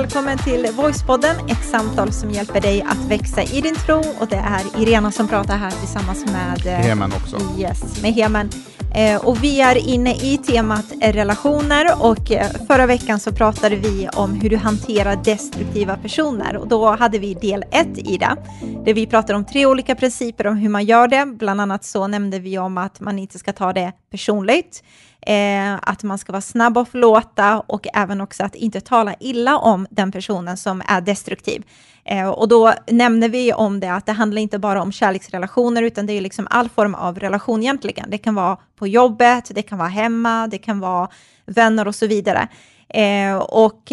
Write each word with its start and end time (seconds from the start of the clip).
välkommen 0.00 0.38
till 0.38 0.68
Voicepodden, 0.76 1.36
ett 1.48 1.64
samtal 1.64 2.12
som 2.12 2.30
hjälper 2.30 2.60
dig 2.60 2.82
att 2.82 3.10
växa 3.10 3.42
i 3.42 3.60
din 3.60 3.74
tro. 3.74 4.02
Och 4.20 4.28
det 4.28 4.36
är 4.36 4.82
Irena 4.82 5.10
som 5.10 5.28
pratar 5.28 5.56
här 5.56 5.70
tillsammans 5.70 6.26
med 6.26 6.66
eh, 6.66 6.72
Heman 6.72 7.12
också. 7.12 7.36
Yes, 7.58 8.02
med 8.02 8.12
Heman. 8.12 8.50
Eh, 8.94 9.26
och 9.26 9.44
vi 9.44 9.60
är 9.60 9.88
inne 9.88 10.14
i 10.14 10.38
temat 10.38 10.84
relationer 11.00 11.86
och 12.00 12.32
eh, 12.32 12.46
förra 12.66 12.86
veckan 12.86 13.20
så 13.20 13.32
pratade 13.32 13.76
vi 13.76 14.08
om 14.08 14.34
hur 14.34 14.50
du 14.50 14.56
hanterar 14.56 15.16
destruktiva 15.24 15.96
personer 15.96 16.56
och 16.56 16.68
då 16.68 16.96
hade 16.96 17.18
vi 17.18 17.34
del 17.34 17.64
ett 17.70 17.98
i 17.98 18.18
det, 18.18 18.36
där 18.84 18.94
vi 18.94 19.06
pratade 19.06 19.36
om 19.36 19.44
tre 19.44 19.66
olika 19.66 19.94
principer 19.94 20.46
om 20.46 20.56
hur 20.56 20.68
man 20.68 20.84
gör 20.84 21.08
det. 21.08 21.26
Bland 21.26 21.60
annat 21.60 21.84
så 21.84 22.06
nämnde 22.06 22.38
vi 22.38 22.58
om 22.58 22.78
att 22.78 23.00
man 23.00 23.18
inte 23.18 23.38
ska 23.38 23.52
ta 23.52 23.72
det 23.72 23.92
personligt 24.10 24.82
eh, 25.26 25.74
att 25.82 26.02
man 26.02 26.18
ska 26.18 26.32
vara 26.32 26.40
snabb 26.40 26.78
att 26.78 26.88
förlåta 26.88 27.60
och 27.60 27.86
även 27.94 28.20
också 28.20 28.44
att 28.44 28.54
inte 28.54 28.80
tala 28.80 29.14
illa 29.20 29.58
om 29.58 29.86
den 29.90 30.12
personen 30.12 30.56
som 30.56 30.82
är 30.88 31.00
destruktiv. 31.00 31.62
Eh, 32.04 32.28
och 32.28 32.48
då 32.48 32.74
nämner 32.86 33.28
vi 33.28 33.52
om 33.52 33.80
det 33.80 33.92
att 33.92 34.06
det 34.06 34.12
handlar 34.12 34.42
inte 34.42 34.58
bara 34.58 34.82
om 34.82 34.92
kärleksrelationer, 34.92 35.82
utan 35.82 36.06
det 36.06 36.12
är 36.12 36.20
liksom 36.20 36.46
all 36.50 36.68
form 36.68 36.94
av 36.94 37.18
relation 37.18 37.62
egentligen. 37.62 38.10
Det 38.10 38.18
kan 38.18 38.34
vara 38.34 38.56
på 38.76 38.86
jobbet, 38.86 39.50
det 39.54 39.62
kan 39.62 39.78
vara 39.78 39.88
hemma, 39.88 40.46
det 40.46 40.58
kan 40.58 40.80
vara 40.80 41.08
vänner 41.46 41.88
och 41.88 41.94
så 41.94 42.06
vidare. 42.06 42.48
Eh, 42.88 43.36
och 43.36 43.92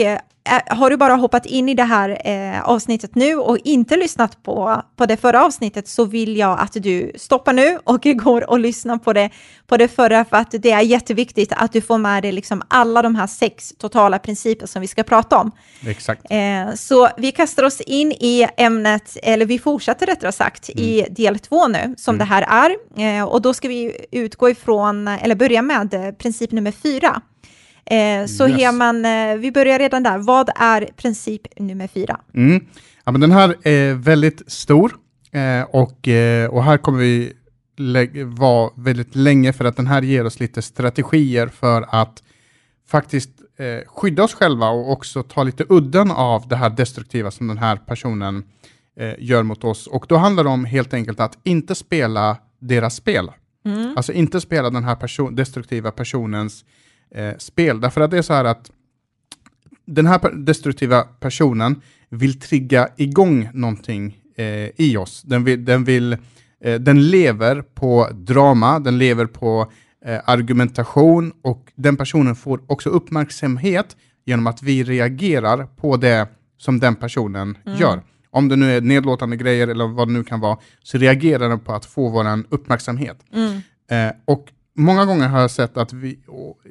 har 0.67 0.89
du 0.89 0.97
bara 0.97 1.15
hoppat 1.15 1.45
in 1.45 1.69
i 1.69 1.73
det 1.73 1.83
här 1.83 2.21
eh, 2.25 2.61
avsnittet 2.63 3.15
nu 3.15 3.35
och 3.35 3.57
inte 3.63 3.97
lyssnat 3.97 4.43
på, 4.43 4.81
på 4.95 5.05
det 5.05 5.17
förra 5.17 5.45
avsnittet 5.45 5.87
så 5.87 6.05
vill 6.05 6.37
jag 6.37 6.59
att 6.59 6.73
du 6.73 7.11
stoppar 7.15 7.53
nu 7.53 7.79
och 7.83 8.01
går 8.15 8.49
och 8.49 8.59
lyssnar 8.59 8.97
på 8.97 9.13
det, 9.13 9.29
på 9.67 9.77
det 9.77 9.87
förra 9.87 10.25
för 10.25 10.37
att 10.37 10.51
det 10.51 10.71
är 10.71 10.81
jätteviktigt 10.81 11.53
att 11.55 11.73
du 11.73 11.81
får 11.81 11.97
med 11.97 12.23
dig 12.23 12.31
liksom 12.31 12.61
alla 12.67 13.01
de 13.01 13.15
här 13.15 13.27
sex 13.27 13.73
totala 13.77 14.19
principer 14.19 14.67
som 14.67 14.81
vi 14.81 14.87
ska 14.87 15.03
prata 15.03 15.37
om. 15.37 15.51
Exakt. 15.87 16.25
Eh, 16.29 16.73
så 16.75 17.09
vi 17.17 17.31
kastar 17.31 17.63
oss 17.63 17.81
in 17.81 18.11
i 18.11 18.47
ämnet, 18.57 19.17
eller 19.23 19.45
vi 19.45 19.59
fortsätter 19.59 20.05
rättare 20.05 20.31
sagt, 20.31 20.69
mm. 20.69 20.83
i 20.83 21.07
del 21.09 21.39
två 21.39 21.67
nu, 21.67 21.95
som 21.97 22.15
mm. 22.15 22.27
det 22.27 22.33
här 22.33 22.41
är. 22.41 23.17
Eh, 23.17 23.23
och 23.23 23.41
då 23.41 23.53
ska 23.53 23.67
vi 23.67 24.05
utgå 24.11 24.49
ifrån, 24.49 25.07
eller 25.07 25.35
börja 25.35 25.61
med 25.61 26.15
princip 26.17 26.51
nummer 26.51 26.71
fyra. 26.71 27.21
Eh, 27.85 28.25
så 28.25 28.47
yes. 28.47 28.61
Heman, 28.61 29.05
eh, 29.05 29.35
vi 29.35 29.51
börjar 29.51 29.79
redan 29.79 30.03
där. 30.03 30.17
Vad 30.17 30.49
är 30.55 30.89
princip 30.95 31.59
nummer 31.59 31.87
fyra? 31.87 32.19
Mm. 32.33 32.65
Ja, 33.03 33.11
men 33.11 33.21
den 33.21 33.31
här 33.31 33.55
är 33.63 33.93
väldigt 33.93 34.51
stor 34.51 34.95
eh, 35.31 35.61
och, 35.61 36.07
eh, 36.07 36.49
och 36.49 36.63
här 36.63 36.77
kommer 36.77 36.99
vi 36.99 37.33
vara 38.25 38.71
väldigt 38.75 39.15
länge 39.15 39.53
för 39.53 39.65
att 39.65 39.75
den 39.75 39.87
här 39.87 40.01
ger 40.01 40.25
oss 40.25 40.39
lite 40.39 40.61
strategier 40.61 41.47
för 41.47 41.85
att 41.89 42.23
faktiskt 42.87 43.29
eh, 43.57 43.87
skydda 43.87 44.23
oss 44.23 44.33
själva 44.33 44.69
och 44.69 44.91
också 44.91 45.23
ta 45.23 45.43
lite 45.43 45.65
udden 45.69 46.11
av 46.11 46.47
det 46.47 46.55
här 46.55 46.69
destruktiva 46.69 47.31
som 47.31 47.47
den 47.47 47.57
här 47.57 47.75
personen 47.75 48.43
eh, 48.99 49.13
gör 49.19 49.43
mot 49.43 49.63
oss. 49.63 49.87
Och 49.87 50.05
då 50.09 50.17
handlar 50.17 50.43
det 50.43 50.49
om 50.49 50.65
helt 50.65 50.93
enkelt 50.93 51.19
att 51.19 51.37
inte 51.43 51.75
spela 51.75 52.37
deras 52.59 52.95
spel. 52.95 53.31
Mm. 53.65 53.93
Alltså 53.97 54.13
inte 54.13 54.41
spela 54.41 54.69
den 54.69 54.83
här 54.83 54.95
person 54.95 55.35
destruktiva 55.35 55.91
personens 55.91 56.65
eh, 57.15 57.37
spel. 57.37 57.81
Därför 57.81 58.01
att 58.01 58.11
det 58.11 58.17
är 58.17 58.21
så 58.21 58.33
här 58.33 58.45
att 58.45 58.71
den 59.85 60.07
här 60.07 60.31
destruktiva 60.35 61.01
personen 61.01 61.81
vill 62.09 62.39
trigga 62.39 62.89
igång 62.97 63.49
någonting 63.53 64.17
eh, 64.35 64.69
i 64.75 64.97
oss. 64.97 65.21
Den, 65.21 65.43
vill, 65.43 65.65
den, 65.65 65.83
vill, 65.83 66.17
eh, 66.61 66.79
den 66.79 67.09
lever 67.09 67.61
på 67.61 68.09
drama, 68.13 68.79
den 68.79 68.97
lever 68.97 69.25
på 69.25 69.71
eh, 70.05 70.19
argumentation 70.25 71.33
och 71.41 71.71
den 71.75 71.97
personen 71.97 72.35
får 72.35 72.61
också 72.67 72.89
uppmärksamhet 72.89 73.95
genom 74.25 74.47
att 74.47 74.63
vi 74.63 74.83
reagerar 74.83 75.65
på 75.65 75.97
det 75.97 76.27
som 76.57 76.79
den 76.79 76.95
personen 76.95 77.57
mm. 77.65 77.79
gör. 77.79 78.01
Om 78.29 78.49
det 78.49 78.55
nu 78.55 78.77
är 78.77 78.81
nedlåtande 78.81 79.37
grejer 79.37 79.67
eller 79.67 79.87
vad 79.87 80.07
det 80.07 80.11
nu 80.13 80.23
kan 80.23 80.39
vara, 80.39 80.57
så 80.83 80.97
reagerar 80.97 81.49
den 81.49 81.59
på 81.59 81.73
att 81.73 81.85
få 81.85 82.09
vår 82.09 82.43
uppmärksamhet. 82.49 83.17
Mm. 83.33 83.61
Eh, 83.91 84.13
och 84.25 84.47
många 84.77 85.05
gånger 85.05 85.27
har 85.27 85.39
jag 85.39 85.51
sett 85.51 85.77
att 85.77 85.93
vi, 85.93 86.19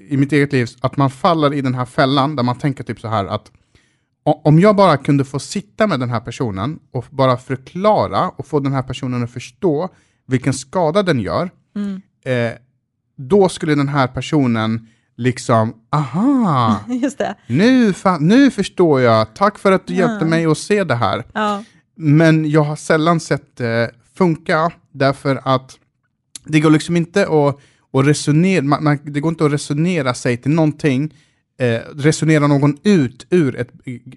i 0.09 0.17
mitt 0.17 0.33
eget 0.33 0.53
liv, 0.53 0.69
att 0.81 0.97
man 0.97 1.11
faller 1.11 1.55
i 1.55 1.61
den 1.61 1.75
här 1.75 1.85
fällan 1.85 2.37
där 2.37 2.43
man 2.43 2.59
tänker 2.59 2.85
typ 2.85 3.01
så 3.01 3.09
här 3.09 3.25
att 3.25 3.51
om 4.23 4.59
jag 4.59 4.77
bara 4.77 4.97
kunde 4.97 5.25
få 5.25 5.39
sitta 5.39 5.87
med 5.87 6.01
den 6.01 6.11
här 6.11 6.21
personen 6.21 6.79
och 6.93 7.07
bara 7.11 7.37
förklara 7.37 8.29
och 8.29 8.47
få 8.47 8.61
den 8.61 8.73
här 8.73 8.83
personen 8.83 9.23
att 9.23 9.31
förstå 9.31 9.89
vilken 10.27 10.53
skada 10.53 11.03
den 11.03 11.21
gör, 11.21 11.51
mm. 11.77 12.03
eh, 12.25 12.59
då 13.17 13.49
skulle 13.49 13.75
den 13.75 13.89
här 13.89 14.07
personen 14.07 14.89
liksom, 15.17 15.75
aha, 15.91 16.81
Nu, 17.47 17.95
nu 18.21 18.51
förstår 18.51 19.01
jag, 19.01 19.35
tack 19.35 19.59
för 19.59 19.73
att 19.73 19.87
du 19.87 19.95
ja. 19.95 20.01
hjälpte 20.01 20.27
mig 20.27 20.47
att 20.47 20.59
se 20.59 20.85
det 20.85 20.95
här. 20.95 21.25
Ja. 21.33 21.65
Men 21.97 22.51
jag 22.51 22.63
har 22.63 22.77
sällan 22.77 23.21
sett 23.21 23.57
det 23.57 23.91
funka, 24.15 24.71
därför 24.93 25.41
att 25.45 25.79
det 26.45 26.61
går 26.61 26.71
liksom 26.71 26.97
inte 26.97 27.23
att 27.23 27.61
och 27.91 28.05
resonera, 28.05 28.63
man, 28.63 28.85
man, 28.85 28.99
det 29.05 29.21
går 29.21 29.29
inte 29.29 29.45
att 29.45 29.53
resonera 29.53 30.15
sig 30.15 30.37
till 30.37 30.51
någonting, 30.51 31.15
eh, 31.59 31.81
resonera 31.95 32.47
någon 32.47 32.79
ut 32.83 33.27
ur 33.31 33.57
ett 33.57 33.71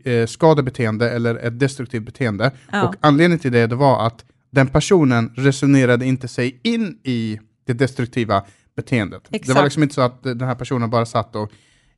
eh, 0.04 0.28
skadebeteende 0.28 1.10
eller 1.10 1.36
ett 1.36 1.60
destruktivt 1.60 2.06
beteende. 2.06 2.52
Ja. 2.72 2.88
Och 2.88 2.96
anledningen 3.00 3.40
till 3.40 3.52
det, 3.52 3.68
det 3.68 3.76
var 3.76 4.08
att 4.08 4.26
den 4.52 4.68
personen 4.68 5.32
resonerade 5.36 6.06
inte 6.06 6.28
sig 6.28 6.60
in 6.64 6.98
i 7.04 7.40
det 7.66 7.74
destruktiva 7.74 8.44
beteendet. 8.76 9.22
Exakt. 9.26 9.48
Det 9.48 9.54
var 9.54 9.64
liksom 9.64 9.84
inte 9.84 9.96
så 9.96 10.02
att 10.02 10.24
den 10.24 10.42
här 10.42 10.56
personen 10.56 10.90
bara 10.90 11.06
satt 11.06 11.36
och 11.36 11.52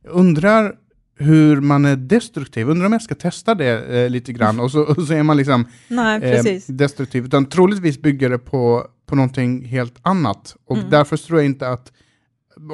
undrar 0.04 0.74
hur 1.18 1.60
man 1.60 1.84
är 1.84 1.96
destruktiv. 1.96 2.68
Undrar 2.68 2.86
om 2.86 2.92
jag 2.92 3.02
ska 3.02 3.14
testa 3.14 3.54
det 3.54 3.98
eh, 3.98 4.10
lite 4.10 4.32
grann 4.32 4.60
och 4.60 4.70
så, 4.70 4.82
och 4.82 5.02
så 5.02 5.12
är 5.12 5.22
man 5.22 5.36
liksom 5.36 5.66
Nej, 5.88 6.22
eh, 6.22 6.60
destruktiv. 6.66 7.24
Utan 7.24 7.46
troligtvis 7.46 8.02
bygger 8.02 8.30
det 8.30 8.38
på, 8.38 8.86
på 9.06 9.14
någonting 9.14 9.64
helt 9.64 9.94
annat. 10.02 10.56
Och 10.64 10.76
mm. 10.76 10.90
därför 10.90 11.16
tror 11.16 11.38
jag 11.38 11.46
inte 11.46 11.68
att, 11.68 11.92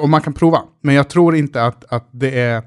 och 0.01 0.09
man 0.09 0.21
kan 0.21 0.33
prova, 0.33 0.63
men 0.81 0.95
jag 0.95 1.09
tror 1.09 1.35
inte 1.35 1.63
att, 1.63 1.93
att 1.93 2.09
det 2.11 2.39
är 2.39 2.57
eh, 2.57 2.63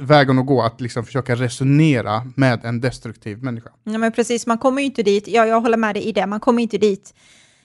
vägen 0.00 0.38
att 0.38 0.46
gå, 0.46 0.62
att 0.62 0.80
liksom 0.80 1.04
försöka 1.04 1.34
resonera 1.34 2.26
med 2.36 2.64
en 2.64 2.80
destruktiv 2.80 3.42
människa. 3.42 3.70
Ja, 3.84 3.98
men 3.98 4.12
precis, 4.12 4.46
man 4.46 4.58
kommer 4.58 4.80
ju 4.80 4.86
inte 4.86 5.02
dit, 5.02 5.28
ja, 5.28 5.46
jag 5.46 5.60
håller 5.60 5.76
med 5.76 5.94
dig 5.94 6.04
i 6.04 6.12
det, 6.12 6.26
man 6.26 6.40
kommer 6.40 6.62
inte 6.62 6.78
dit 6.78 7.14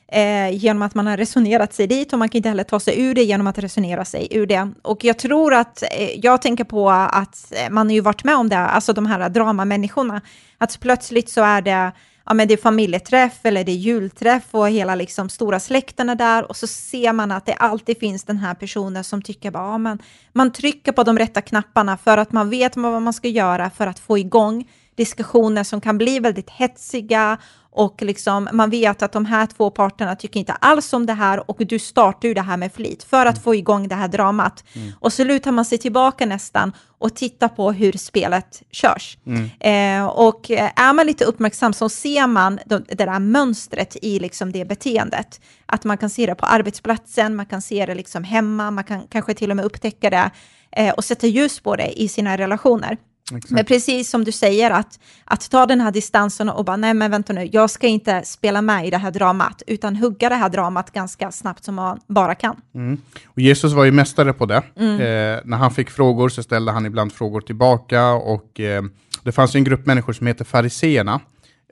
eh, 0.08 0.50
genom 0.50 0.82
att 0.82 0.96
man 0.96 1.08
har 1.08 1.18
resonerat 1.18 1.74
sig 1.74 1.88
dit 1.88 2.14
och 2.14 2.20
man 2.20 2.30
kan 2.30 2.38
inte 2.38 2.50
heller 2.50 2.64
ta 2.64 2.80
sig 2.80 3.02
ur 3.02 3.16
det 3.16 3.24
genom 3.24 3.48
att 3.48 3.58
resonera 3.58 4.06
sig 4.06 4.28
ur 4.32 4.46
det. 4.46 4.72
Och 4.82 5.04
jag 5.04 5.20
tror 5.20 5.54
att, 5.54 5.84
eh, 5.84 6.20
jag 6.20 6.42
tänker 6.42 6.64
på 6.64 6.90
att 6.92 7.54
man 7.70 7.88
har 7.88 7.94
ju 7.94 8.02
varit 8.02 8.24
med 8.24 8.36
om 8.36 8.50
det, 8.50 8.58
alltså 8.58 8.94
de 8.94 9.06
här 9.06 9.30
dramamänniskorna, 9.30 10.22
att 10.58 10.80
plötsligt 10.80 11.30
så 11.30 11.44
är 11.44 11.62
det 11.62 11.92
ja, 12.26 12.34
men 12.34 12.48
det 12.48 12.54
är 12.54 12.58
familjeträff 12.58 13.40
eller 13.44 13.64
det 13.64 13.72
är 13.72 13.76
julträff 13.76 14.44
och 14.52 14.70
hela 14.70 14.96
liksom 14.96 15.30
stora 15.30 15.60
släkten 15.60 16.10
är 16.10 16.16
där 16.16 16.44
och 16.50 16.56
så 16.56 16.68
ser 16.68 17.14
man 17.14 17.32
att 17.32 17.46
det 17.46 17.54
alltid 17.54 18.00
finns 18.00 18.24
den 18.24 18.38
här 18.38 18.54
personen 18.54 19.04
som 19.04 19.22
tycker 19.22 19.52
bara, 19.52 19.64
ja, 19.64 19.78
men 19.78 20.00
man 20.34 20.52
trycker 20.52 20.92
på 20.92 21.04
de 21.04 21.18
rätta 21.18 21.42
knapparna 21.42 21.98
för 21.98 22.18
att 22.18 22.32
man 22.32 22.50
vet 22.50 22.78
vad 22.78 23.02
man 23.02 23.14
ska 23.14 23.28
göra 23.28 23.70
för 23.70 23.88
att 23.88 24.00
få 24.00 24.18
igång 24.18 24.66
diskussioner 24.96 25.64
som 25.64 25.82
kan 25.82 25.98
bli 25.98 26.20
väldigt 26.20 26.50
hetsiga 26.50 27.38
och 27.76 28.02
liksom, 28.02 28.50
man 28.52 28.70
vet 28.70 29.02
att 29.02 29.12
de 29.12 29.26
här 29.26 29.46
två 29.46 29.70
parterna 29.70 30.16
tycker 30.16 30.40
inte 30.40 30.54
alls 30.54 30.94
om 30.94 31.06
det 31.06 31.14
här 31.14 31.50
och 31.50 31.58
du 31.66 31.80
startar 31.80 32.28
ju 32.28 32.34
det 32.34 32.42
här 32.42 32.58
med 32.58 32.74
flit 32.74 33.04
för 33.04 33.26
att 33.26 33.36
mm. 33.36 33.44
få 33.44 33.56
igång 33.56 33.88
det 33.88 33.96
här 33.96 34.08
dramat. 34.08 34.64
Mm. 34.74 34.92
Och 35.00 35.14
så 35.14 35.24
lutar 35.24 35.52
man 35.52 35.66
sig 35.66 35.78
tillbaka 35.78 36.26
nästan 36.26 36.74
och 36.98 37.16
tittar 37.16 37.48
på 37.48 37.72
hur 37.72 37.92
spelet 37.92 38.64
körs. 38.72 39.18
Mm. 39.26 39.50
Eh, 39.60 40.08
och 40.08 40.52
är 40.52 40.94
man 40.94 41.06
lite 41.06 41.26
uppmärksam 41.26 41.74
så 41.74 41.90
ser 41.90 42.28
man 42.28 42.60
det 42.66 42.96
där 42.96 43.20
mönstret 43.20 43.98
i 44.02 44.20
liksom 44.20 44.52
det 44.52 44.66
beteendet. 44.66 45.42
Att 45.66 45.84
man 45.84 45.98
kan 45.98 46.10
se 46.10 46.26
det 46.26 46.36
på 46.36 46.46
arbetsplatsen, 46.46 47.36
man 47.36 47.46
kan 47.46 47.62
se 47.62 47.86
det 47.86 47.96
liksom 47.96 48.24
hemma, 48.24 48.72
man 48.72 48.84
kan 48.84 49.08
kanske 49.10 49.34
till 49.34 49.52
och 49.52 49.58
med 49.58 49.66
upptäcka 49.66 50.10
det 50.10 50.32
eh, 50.72 50.94
och 50.94 51.04
sätta 51.04 51.28
ljus 51.28 51.60
på 51.60 51.76
det 51.76 52.02
i 52.02 52.08
sina 52.08 52.38
relationer. 52.38 52.98
Exakt. 53.32 53.52
Men 53.52 53.66
precis 53.66 54.10
som 54.10 54.24
du 54.24 54.32
säger, 54.32 54.72
att, 54.72 55.00
att 55.26 55.50
ta 55.50 55.66
den 55.66 55.82
här 55.82 55.92
distansen 55.92 56.50
och 56.50 56.66
bara, 56.66 56.78
nej 56.78 56.94
men 56.94 57.12
vänta 57.12 57.34
nu, 57.34 57.50
jag 57.52 57.70
ska 57.70 57.88
inte 57.88 58.22
spela 58.26 58.62
med 58.62 58.88
i 58.88 58.90
det 58.90 58.98
här 58.98 59.12
dramat, 59.12 59.62
utan 59.68 59.96
hugga 59.96 60.30
det 60.30 60.36
här 60.36 60.50
dramat 60.50 60.92
ganska 60.92 61.32
snabbt 61.32 61.64
som 61.64 61.76
man 61.76 62.00
bara 62.08 62.36
kan. 62.36 62.62
Mm. 62.76 63.02
Och 63.26 63.40
Jesus 63.40 63.74
var 63.74 63.86
ju 63.86 63.92
mästare 63.92 64.34
på 64.34 64.46
det. 64.46 64.64
Mm. 64.76 64.94
Eh, 64.94 65.42
när 65.46 65.58
han 65.58 65.72
fick 65.72 65.90
frågor 65.90 66.30
så 66.30 66.44
ställde 66.44 66.72
han 66.72 66.86
ibland 66.86 67.14
frågor 67.14 67.42
tillbaka 67.42 68.12
och 68.12 68.60
eh, 68.60 68.84
det 69.24 69.32
fanns 69.32 69.56
en 69.56 69.64
grupp 69.64 69.86
människor 69.86 70.14
som 70.14 70.28
heter 70.28 70.46
fariseerna. 70.46 71.20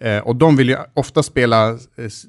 Eh, 0.02 0.18
och 0.18 0.36
de 0.36 0.56
ville 0.56 0.86
ofta 0.94 1.24
spela 1.24 1.70
eh, 1.70 1.78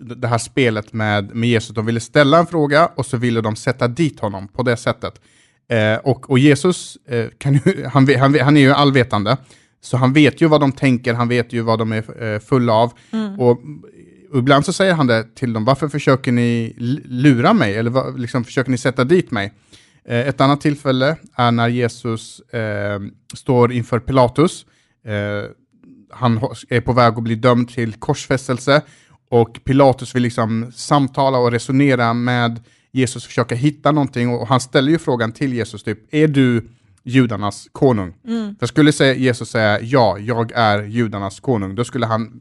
det 0.00 0.28
här 0.28 0.38
spelet 0.38 0.92
med, 0.92 1.34
med 1.34 1.48
Jesus. 1.48 1.74
De 1.74 1.86
ville 1.86 2.00
ställa 2.00 2.38
en 2.38 2.46
fråga 2.46 2.90
och 2.94 3.06
så 3.06 3.16
ville 3.16 3.40
de 3.40 3.56
sätta 3.56 3.88
dit 3.88 4.20
honom 4.20 4.48
på 4.48 4.62
det 4.62 4.76
sättet. 4.76 5.20
Eh, 5.68 5.96
och, 5.96 6.30
och, 6.30 6.38
Jesus, 6.38 6.98
eh, 7.08 7.26
kan 7.38 7.54
han, 7.92 8.08
han, 8.18 8.38
han, 8.40 8.56
är 8.56 8.60
ju 8.60 8.72
allvetande, 8.72 9.36
så 9.80 9.96
han 9.96 10.12
vet 10.12 10.40
ju 10.40 10.46
vad 10.46 10.60
de 10.60 10.72
tänker, 10.72 11.14
han 11.14 11.28
vet 11.28 11.52
ju 11.52 11.60
vad 11.60 11.78
de 11.78 11.92
är 11.92 12.22
eh, 12.24 12.38
fulla 12.38 12.72
av. 12.72 12.92
Mm. 13.10 13.40
Och, 13.40 13.60
och, 14.32 14.38
ibland 14.38 14.64
så 14.64 14.72
säger 14.72 14.94
han 14.94 15.06
det 15.06 15.34
till 15.34 15.52
dem, 15.52 15.64
varför 15.64 15.88
försöker 15.88 16.32
ni 16.32 16.74
lura 17.04 17.52
mig? 17.52 17.76
Eller 17.76 18.18
liksom, 18.18 18.44
försöker 18.44 18.70
ni 18.70 18.78
sätta 18.78 19.04
dit 19.04 19.30
mig? 19.30 19.52
Eh, 20.08 20.28
ett 20.28 20.40
annat 20.40 20.60
tillfälle 20.60 21.16
är 21.36 21.50
när 21.50 21.68
Jesus 21.68 22.40
eh, 22.40 23.00
står 23.34 23.72
inför 23.72 23.98
Pilatus. 23.98 24.66
Eh, 25.04 25.50
han 26.10 26.40
är 26.68 26.80
på 26.80 26.92
väg 26.92 27.14
att 27.14 27.22
bli 27.22 27.34
dömd 27.34 27.68
till 27.68 27.92
korsfästelse 27.92 28.82
och 29.30 29.60
Pilatus 29.64 30.14
vill 30.14 30.22
liksom 30.22 30.72
samtala 30.74 31.38
och 31.38 31.50
resonera 31.50 32.14
med 32.14 32.60
Jesus, 32.94 33.24
försöka 33.24 33.54
hitta 33.54 33.92
någonting 33.92 34.28
och 34.28 34.48
han 34.48 34.60
ställer 34.60 34.90
ju 34.90 34.98
frågan 34.98 35.32
till 35.32 35.52
Jesus, 35.52 35.82
typ, 35.82 36.14
är 36.14 36.28
du 36.28 36.68
judarnas 37.02 37.68
konung? 37.72 38.14
Mm. 38.26 38.56
För 38.56 38.66
skulle 38.66 38.90
Jesus 39.14 39.50
säga 39.50 39.80
ja, 39.80 40.18
jag 40.18 40.52
är 40.54 40.82
judarnas 40.82 41.40
konung, 41.40 41.74
då 41.74 41.84
skulle 41.84 42.06
han 42.06 42.40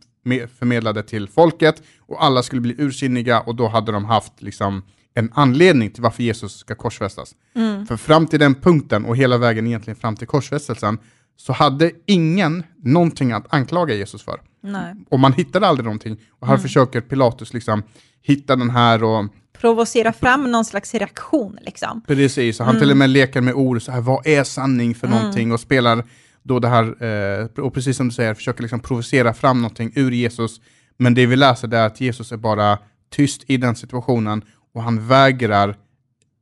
förmedla 0.59 0.93
det 0.93 1.03
till 1.03 1.27
folket 1.27 1.83
och 1.99 2.23
alla 2.23 2.43
skulle 2.43 2.61
bli 2.61 2.75
ursinniga 2.77 3.39
och 3.39 3.55
då 3.55 3.67
hade 3.67 3.91
de 3.91 4.05
haft 4.05 4.41
liksom 4.41 4.83
en 5.13 5.31
anledning 5.33 5.91
till 5.91 6.03
varför 6.03 6.23
Jesus 6.23 6.57
ska 6.57 6.75
korsfästas. 6.75 7.35
Mm. 7.55 7.85
För 7.85 7.97
fram 7.97 8.27
till 8.27 8.39
den 8.39 8.55
punkten 8.55 9.05
och 9.05 9.17
hela 9.17 9.37
vägen 9.37 9.67
egentligen 9.67 9.95
fram 9.95 10.15
till 10.15 10.27
korsfästelsen 10.27 10.97
så 11.37 11.53
hade 11.53 11.91
ingen 12.05 12.63
någonting 12.83 13.31
att 13.31 13.53
anklaga 13.53 13.93
Jesus 13.93 14.23
för. 14.23 14.41
Nej. 14.61 14.95
Och 15.09 15.19
man 15.19 15.33
hittade 15.33 15.67
aldrig 15.67 15.85
någonting. 15.85 16.17
Och 16.39 16.47
här 16.47 16.53
Mm. 16.53 16.61
försöker 16.61 17.01
Pilatus 17.01 17.53
liksom 17.53 17.83
hitta 18.21 18.55
den 18.55 18.69
här 18.69 19.03
och 19.03 19.25
Provocera 19.63 20.13
fram 20.13 20.51
någon 20.51 20.65
slags 20.65 20.93
reaktion 20.93 21.57
liksom. 21.61 22.01
precis, 22.07 22.59
och 22.59 22.65
han 22.65 22.75
Mm. 22.75 22.81
till 22.81 22.91
och 22.91 22.97
med 22.97 23.09
leker 23.09 23.41
med 23.41 23.53
ord, 23.53 23.81
så 23.81 23.91
här, 23.91 24.01
vad 24.01 24.27
är 24.27 24.43
sanning 24.43 24.95
för 24.95 25.07
Mm. 25.07 25.19
någonting? 25.19 25.51
Och 25.51 25.59
spelar 25.59 26.03
då 26.43 26.59
det 26.59 26.67
här, 26.67 27.03
eh, 27.03 27.63
och 27.65 27.73
precis 27.73 27.97
som 27.97 28.07
du 28.07 28.13
säger, 28.15 28.33
försöker 28.33 28.61
liksom 28.61 28.79
provocera 28.79 29.33
fram 29.33 29.61
någonting 29.61 29.91
ur 29.95 30.11
Jesus. 30.11 30.61
Men 30.97 31.13
det 31.13 31.25
vi 31.25 31.35
läser 31.35 31.73
är 31.73 31.85
att 31.85 32.01
Jesus 32.01 32.31
är 32.31 32.37
bara 32.37 32.77
tyst 33.11 33.43
i 33.47 33.57
den 33.57 33.75
situationen 33.75 34.41
och 34.73 34.83
han 34.83 35.07
vägrar 35.07 35.75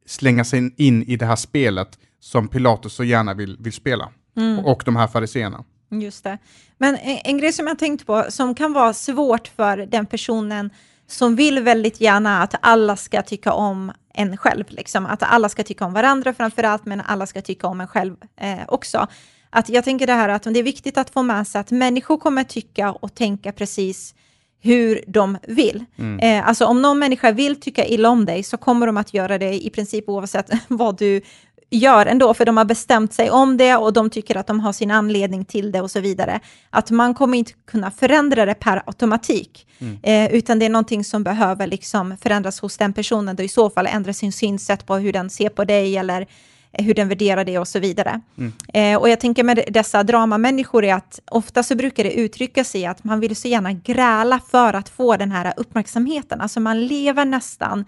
slänga 0.06 0.44
sig 0.44 0.74
in 0.78 1.04
i 1.04 1.16
det 1.16 1.26
här 1.26 1.36
spelet 1.36 1.90
som 2.20 2.48
Pilatus 2.48 2.94
så 2.94 3.04
gärna 3.04 3.34
vill, 3.34 3.58
vill 3.60 3.74
spela. 3.74 4.10
Mm. 4.38 4.60
Och 4.66 4.82
de 4.86 4.96
här 4.96 5.08
fariseerna. 5.08 5.64
Just 5.92 6.24
det. 6.24 6.38
Men 6.78 6.96
en, 6.96 7.18
en 7.24 7.38
grej 7.38 7.54
som 7.54 7.68
jag 7.68 7.80
tänkt 7.80 8.06
på, 8.06 8.26
som 8.30 8.56
kan 8.56 8.74
vara 8.74 8.94
svårt 8.94 9.48
för 9.48 9.78
den 9.78 10.06
personen 10.06 10.70
som 11.12 11.36
vill 11.36 11.60
väldigt 11.60 12.02
gärna 12.02 12.44
att 12.44 12.56
alla 12.62 12.96
ska 12.96 13.22
tycka 13.22 13.54
om 13.54 13.92
en 14.14 14.38
själv, 14.38 14.66
liksom. 14.68 15.06
att 15.06 15.24
alla 15.24 15.50
ska 15.50 15.64
tycka 15.64 15.86
om 15.86 15.94
varandra 15.94 16.34
framför 16.34 16.64
allt, 16.64 16.86
men 16.86 17.02
alla 17.02 17.26
ska 17.26 17.42
tycka 17.42 17.68
om 17.68 17.82
en 17.82 17.88
själv 17.88 18.16
eh, 18.42 18.60
också. 18.68 19.08
Att 19.50 19.70
jag 19.70 19.84
tänker 19.84 20.08
det 20.08 20.14
här 20.14 20.30
att 20.30 20.44
det 20.44 20.60
är 20.60 20.64
viktigt 20.64 20.98
att 20.98 21.10
få 21.10 21.24
med 21.24 21.48
sig 21.48 21.62
att 21.62 21.72
människor 21.72 22.18
kommer 22.18 22.44
tycka 22.44 22.92
och 22.92 23.16
tänka 23.16 23.52
precis 23.52 24.16
hur 24.60 25.04
de 25.08 25.38
vill. 25.48 25.86
Eh, 26.22 26.48
alltså 26.48 26.66
om 26.66 26.82
någon 26.82 27.00
människa 27.00 27.32
vill 27.32 27.62
tycka 27.62 27.86
illa 27.86 28.10
om 28.10 28.26
dig 28.26 28.44
så 28.44 28.58
kommer 28.58 28.88
de 28.88 28.98
att 28.98 29.14
göra 29.14 29.38
det 29.38 29.66
i 29.66 29.70
princip 29.70 30.10
oavsett 30.10 30.50
vad 30.68 30.98
du 30.98 31.22
gör 31.72 32.06
ändå, 32.06 32.34
för 32.34 32.46
de 32.46 32.58
har 32.58 32.66
bestämt 32.66 33.14
sig 33.14 33.30
om 33.30 33.58
det 33.58 33.76
och 33.76 33.94
de 33.94 34.10
tycker 34.10 34.38
att 34.38 34.48
de 34.48 34.60
har 34.60 34.74
sin 34.74 34.92
anledning 34.92 35.46
till 35.46 35.72
det 35.72 35.82
och 35.82 35.92
så 35.92 36.00
vidare. 36.00 36.40
Att 36.70 36.92
man 36.92 37.14
kommer 37.14 37.38
inte 37.38 37.52
kunna 37.68 37.92
förändra 37.92 38.46
det 38.46 38.54
per 38.54 38.84
automatik, 38.86 39.68
eh, 40.04 40.34
utan 40.34 40.60
det 40.60 40.66
är 40.66 40.70
någonting 40.70 41.04
som 41.04 41.24
behöver 41.24 41.68
liksom 41.68 42.18
förändras 42.22 42.60
hos 42.60 42.78
den 42.78 42.94
personen, 42.94 43.36
då 43.36 43.44
i 43.44 43.48
så 43.48 43.70
fall 43.70 43.88
ändra 43.88 44.14
sin 44.14 44.32
synsätt 44.32 44.86
på 44.86 44.96
hur 44.96 45.14
den 45.14 45.30
ser 45.30 45.50
på 45.50 45.64
dig 45.64 45.98
eller 45.98 46.28
eh, 46.72 46.86
hur 46.86 46.94
den 46.94 47.10
värderar 47.10 47.46
det 47.46 47.60
och 47.60 47.68
så 47.68 47.80
vidare. 47.80 48.22
Eh, 48.74 48.98
och 48.98 49.10
jag 49.10 49.20
tänker 49.20 49.44
med 49.44 49.64
dessa 49.68 50.04
dramamänniskor 50.04 50.86
är 50.86 50.94
att 50.94 51.20
ofta 51.32 51.64
så 51.64 51.76
brukar 51.76 52.04
det 52.04 52.14
uttrycka 52.14 52.64
sig 52.64 52.86
att 52.86 53.04
man 53.04 53.20
vill 53.20 53.36
så 53.36 53.48
gärna 53.48 53.74
gräla 53.74 54.40
för 54.52 54.74
att 54.74 54.90
få 54.90 55.18
den 55.18 55.32
här 55.32 55.54
uppmärksamheten. 55.58 56.42
Alltså 56.42 56.60
man 56.60 56.88
lever 56.88 57.26
nästan 57.26 57.86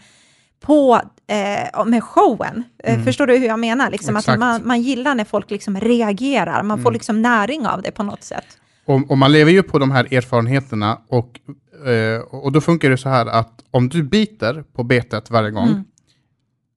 på 0.64 1.02
eh, 1.28 1.86
med 1.86 2.04
showen. 2.04 2.64
Eh, 2.84 3.04
Förstår 3.04 3.28
du 3.28 3.38
hur 3.38 3.48
jag 3.48 3.60
menar? 3.60 3.92
Liksom 3.92 4.16
att 4.16 4.40
man, 4.40 4.62
man 4.68 4.82
gillar 4.82 5.16
när 5.16 5.26
folk 5.26 5.52
liksom 5.52 5.80
reagerar, 5.80 6.64
man 6.64 6.82
får 6.82 6.92
liksom 6.92 7.22
näring 7.22 7.68
av 7.68 7.82
det 7.82 7.92
på 7.92 8.04
något 8.04 8.24
sätt. 8.24 8.46
Och, 8.86 9.12
och 9.12 9.18
man 9.18 9.32
lever 9.32 9.52
ju 9.52 9.64
på 9.64 9.80
de 9.80 9.92
här 9.92 10.14
erfarenheterna 10.14 10.98
och, 11.10 11.40
eh, 11.90 12.20
och 12.22 12.52
då 12.52 12.62
funkar 12.62 12.90
det 12.90 12.98
så 12.98 13.10
här 13.10 13.26
att 13.26 13.52
om 13.72 13.90
du 13.90 14.04
biter 14.04 14.64
på 14.76 14.84
betet 14.84 15.30
varje 15.32 15.52
gång, 15.52 15.68
Mm. 15.68 15.84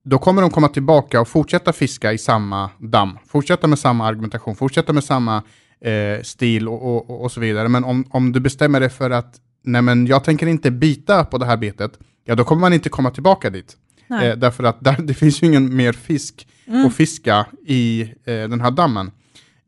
då 0.05 0.19
kommer 0.19 0.43
de 0.43 0.51
komma 0.51 0.69
tillbaka 0.69 1.21
och 1.21 1.29
fortsätta 1.29 1.73
fiska 1.73 2.13
i 2.13 2.19
samma 2.19 2.71
damm. 2.79 3.19
Fortsätta 3.29 3.67
med 3.67 3.79
samma 3.79 4.07
argumentation, 4.07 4.57
fortsätta 4.57 4.93
med 4.93 5.05
samma 5.05 5.43
eh, 5.81 6.23
stil 6.23 6.69
och, 6.69 6.83
och, 6.97 7.11
och- 7.11 7.23
och 7.23 7.33
så 7.33 7.41
vidare. 7.41 7.69
Men 7.69 7.85
om, 7.85 8.05
om 8.11 8.33
du 8.33 8.41
bestämmer 8.41 8.81
dig 8.81 8.89
för 8.91 9.11
att 9.11 9.37
nej 9.65 9.83
men 9.83 10.07
jag 10.07 10.25
tänker 10.25 10.47
inte 10.47 10.71
bita 10.71 11.25
på 11.25 11.39
det 11.39 11.47
här 11.47 11.57
betet, 11.57 11.99
ja 12.27 12.35
då 12.35 12.45
kommer 12.45 12.61
man 12.61 12.73
inte 12.73 12.89
komma 12.89 13.11
tillbaka 13.11 13.51
dit. 13.51 13.77
Mm. 14.11 14.23
Eh, 14.23 14.37
därför 14.37 14.65
att 14.65 14.85
där, 14.85 14.97
det 15.03 15.15
finns 15.15 15.43
ju 15.43 15.47
ingen 15.47 15.77
mer 15.77 15.93
fisk 15.93 16.49
att 16.87 16.95
fiska 16.95 17.47
i 17.67 18.03
eh, 18.03 18.49
den 18.49 18.61
här 18.61 18.71
dammen. 18.71 19.11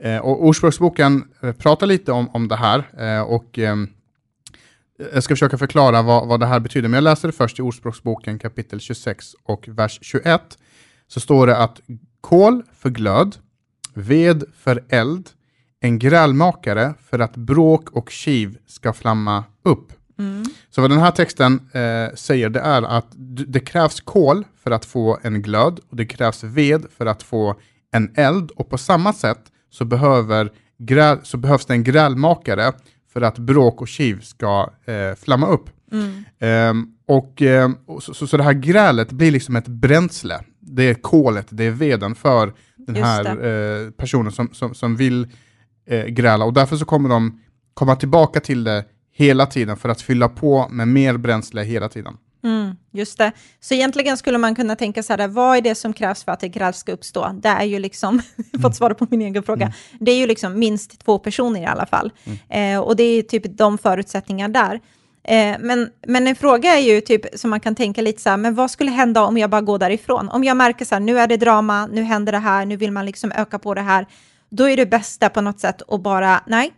Eh, 0.03 0.19
och 0.19 0.45
Ordspråksboken 0.45 1.25
eh, 1.43 1.53
pratar 1.53 1.87
lite 1.87 2.13
om, 2.13 2.29
om 2.29 2.49
det 2.49 2.57
här 2.57 2.85
eh, 2.99 3.21
och 3.21 3.59
ehm, 3.59 3.89
jag 5.13 5.23
ska 5.23 5.35
försöka 5.35 5.59
förklara 5.59 6.03
vad, 6.03 6.29
vad 6.29 6.41
det 6.41 6.47
här 6.47 6.61
betyder, 6.61 6.89
men 6.89 6.97
jag 6.97 7.05
läser 7.05 7.29
det 7.29 7.33
först 7.33 7.59
i 7.59 7.63
Ordspråksboken 7.63 8.39
kapitel 8.39 8.81
26 8.81 9.35
och 9.45 9.69
vers 9.69 9.99
21. 10.03 10.59
Så 11.09 11.21
står 11.21 11.47
det 11.47 11.57
att 11.57 11.81
kol 12.21 12.63
för 12.75 12.91
glöd, 12.91 13.37
ved 13.95 14.45
för 14.57 14.85
eld, 14.89 15.31
en 15.81 15.99
grälmakare 15.99 16.95
för 17.11 17.19
att 17.19 17.37
bråk 17.37 17.91
och 17.91 18.11
kiv 18.11 18.59
ska 18.67 18.93
flamma 18.93 19.45
upp. 19.63 19.93
Så 20.71 20.81
vad 20.81 20.91
den 20.91 20.99
här 20.99 21.11
texten 21.11 21.61
eh, 21.73 22.15
säger 22.15 22.49
det 22.51 22.61
är 22.61 22.83
att 22.83 23.07
det 23.47 23.61
krävs 23.61 24.01
kol 24.01 24.45
för 24.63 24.71
att 24.71 24.85
få 24.85 25.19
en 25.23 25.43
glöd 25.43 25.81
och 25.91 25.97
det 25.97 26.07
krävs 26.07 26.45
ved 26.45 26.87
för 26.97 27.07
att 27.07 27.23
få 27.23 27.61
en 27.93 28.11
eld 28.15 28.51
och 28.51 28.71
på 28.71 28.79
samma 28.79 29.13
sätt 29.13 29.41
så, 29.71 29.85
behöver 29.85 30.53
gräl, 30.79 31.19
så 31.23 31.37
behövs 31.37 31.67
det 31.67 31.75
en 31.75 31.85
grälmakare 31.85 32.73
för 33.13 33.21
att 33.21 33.39
bråk 33.39 33.81
och 33.81 33.89
kiv 33.89 34.21
ska 34.21 34.71
eh, 34.85 35.15
flamma 35.15 35.47
upp. 35.47 35.71
Ehm, 36.39 36.87
och, 37.07 37.43
ehm, 37.43 37.77
och 37.87 38.03
så, 38.03 38.15
så, 38.15 38.27
så 38.27 38.37
det 38.37 38.43
här 38.43 38.53
grälet 38.53 39.13
blir 39.13 39.31
liksom 39.31 39.57
ett 39.57 39.69
bränsle. 39.69 40.41
Det 40.61 40.83
är 40.83 40.95
kolet, 40.95 41.47
det 41.51 41.65
är 41.65 41.71
veden 41.71 42.15
för 42.15 42.55
den 42.77 42.95
Just 42.95 43.07
här 43.07 43.47
eh, 43.47 43.91
personen 43.91 44.33
som, 44.33 44.49
som, 44.53 44.75
som 44.75 44.97
vill 44.97 45.27
eh, 45.87 46.05
gräla. 46.05 46.45
Och 46.45 46.53
därför 46.53 46.77
så 46.77 46.85
kommer 46.85 47.09
de 47.09 47.41
komma 47.75 47.97
tillbaka 47.97 48.41
till 48.41 48.65
det 48.65 48.85
hela 49.19 49.47
tiden 49.47 49.77
för 49.77 49.89
att 49.89 50.03
fylla 50.03 50.29
på 50.29 50.69
med 50.71 50.89
mer 50.89 51.17
bränsle 51.17 51.63
hela 51.63 51.89
tiden. 51.89 52.17
Mm, 52.45 52.77
just 52.93 53.19
det. 53.19 53.33
Så 53.61 53.75
egentligen 53.75 54.17
skulle 54.17 54.39
man 54.39 54.55
kunna 54.55 54.77
tänka 54.77 55.03
så 55.03 55.13
här, 55.13 55.29
vad 55.29 55.57
är 55.57 55.61
det 55.61 55.75
som 55.75 55.93
krävs 55.93 56.25
för 56.25 56.33
att 56.33 56.43
ett 56.43 56.53
gräl 56.53 56.75
ska 56.75 56.93
uppstå? 56.93 57.31
Det 57.43 57.49
är 57.49 57.65
ju 57.65 57.79
liksom, 57.79 58.23
för 58.61 58.69
att 58.69 58.77
svara 58.77 58.95
på 58.95 59.07
min 59.11 59.23
egen 59.23 59.43
fråga, 59.43 59.73
det 60.01 60.11
är 60.13 60.17
ju 60.17 60.27
liksom 60.27 60.59
minst 60.59 61.05
två 61.05 61.19
personer 61.19 61.61
i 61.61 61.67
alla 61.67 61.87
fall. 61.87 62.13
Eh, 62.49 62.79
och 62.79 62.97
det 62.97 63.03
är 63.03 63.23
typ 63.23 63.43
de 63.47 63.79
förutsättningar 63.79 64.49
där. 64.49 64.81
Eh, 65.25 65.57
men, 65.61 65.91
men 66.07 66.27
en 66.27 66.37
fråga 66.37 66.79
är 66.79 66.81
ju 66.81 67.01
typ, 67.01 67.23
som 67.35 67.51
man 67.51 67.61
kan 67.61 67.75
tänka 67.75 68.03
lite 68.03 68.23
så 68.23 68.31
här, 68.31 68.37
men 68.37 68.55
vad 68.55 68.71
skulle 68.71 68.91
hända 68.91 69.23
om 69.23 69.39
jag 69.39 69.51
bara 69.51 69.61
går 69.61 69.79
därifrån? 69.79 70.29
Om 70.29 70.45
jag 70.45 70.57
märker 70.57 70.85
så 70.85 70.95
här, 70.95 71.01
nu 71.01 71.19
är 71.19 71.27
det 71.27 71.37
drama, 71.37 71.87
nu 71.87 72.03
händer 72.03 72.33
det 72.33 72.39
här, 72.39 72.67
nu 72.67 72.77
vill 72.77 72.93
man 72.93 73.07
liksom 73.07 73.33
öka 73.33 73.59
på 73.59 73.75
det 73.75 73.81
här, 73.81 74.07
då 74.51 74.69
är 74.69 74.77
det 74.77 74.87
bästa 74.87 75.29
på 75.29 75.41
något 75.41 75.61
sätt 75.61 75.83
att 75.89 76.03
bara, 76.03 76.41
nej, 76.47 76.73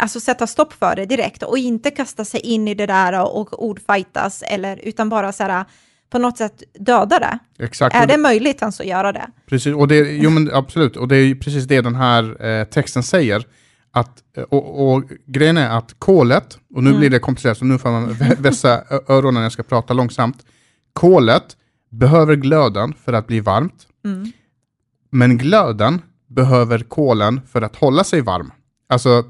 alltså 0.00 0.20
sätta 0.20 0.46
stopp 0.46 0.72
för 0.72 0.96
det 0.96 1.06
direkt 1.06 1.42
och 1.42 1.58
inte 1.58 1.90
kasta 1.90 2.24
sig 2.24 2.40
in 2.40 2.68
i 2.68 2.74
det 2.74 2.86
där 2.86 3.22
och 3.36 3.64
ordfightas, 3.64 4.42
eller, 4.46 4.80
utan 4.82 5.08
bara 5.08 5.32
så 5.32 5.42
här, 5.42 5.64
på 6.10 6.18
något 6.18 6.38
sätt 6.38 6.62
döda 6.78 7.18
det. 7.18 7.38
Exakt. 7.64 7.96
Är 7.96 8.06
det 8.06 8.16
möjligt 8.16 8.60
ens 8.62 8.80
att 8.80 8.86
göra 8.86 9.12
det? 9.12 9.26
Precis, 9.46 9.74
och 9.74 9.88
det, 9.88 9.96
jo, 9.96 10.30
men 10.30 10.50
absolut, 10.54 10.96
och 10.96 11.08
det 11.08 11.16
är 11.16 11.34
precis 11.34 11.64
det 11.64 11.80
den 11.80 11.94
här 11.94 12.46
eh, 12.46 12.64
texten 12.64 13.02
säger. 13.02 13.44
Att, 13.92 14.22
eh, 14.36 14.42
och, 14.42 14.92
och 14.94 15.02
grejen 15.26 15.56
är 15.56 15.78
att 15.78 15.94
kolet, 15.98 16.58
och 16.74 16.82
nu 16.84 16.98
blir 16.98 17.10
det 17.10 17.18
komplicerat 17.18 17.58
så 17.58 17.64
nu 17.64 17.78
får 17.78 17.90
man 17.90 18.10
vä- 18.10 18.36
vässa 18.42 18.82
öronen 19.08 19.34
när 19.34 19.42
jag 19.42 19.52
ska 19.52 19.62
prata 19.62 19.94
långsamt. 19.94 20.46
Kolet 20.92 21.56
behöver 21.90 22.34
glöden 22.36 22.94
för 23.04 23.12
att 23.12 23.26
bli 23.26 23.40
varmt, 23.40 23.86
Mm. 24.04 24.32
men 25.10 25.38
glöden 25.38 26.02
behöver 26.28 26.78
kolen 26.78 27.40
för 27.52 27.62
att 27.62 27.76
hålla 27.76 28.04
sig 28.04 28.20
varm. 28.20 28.52
Alltså, 28.88 29.24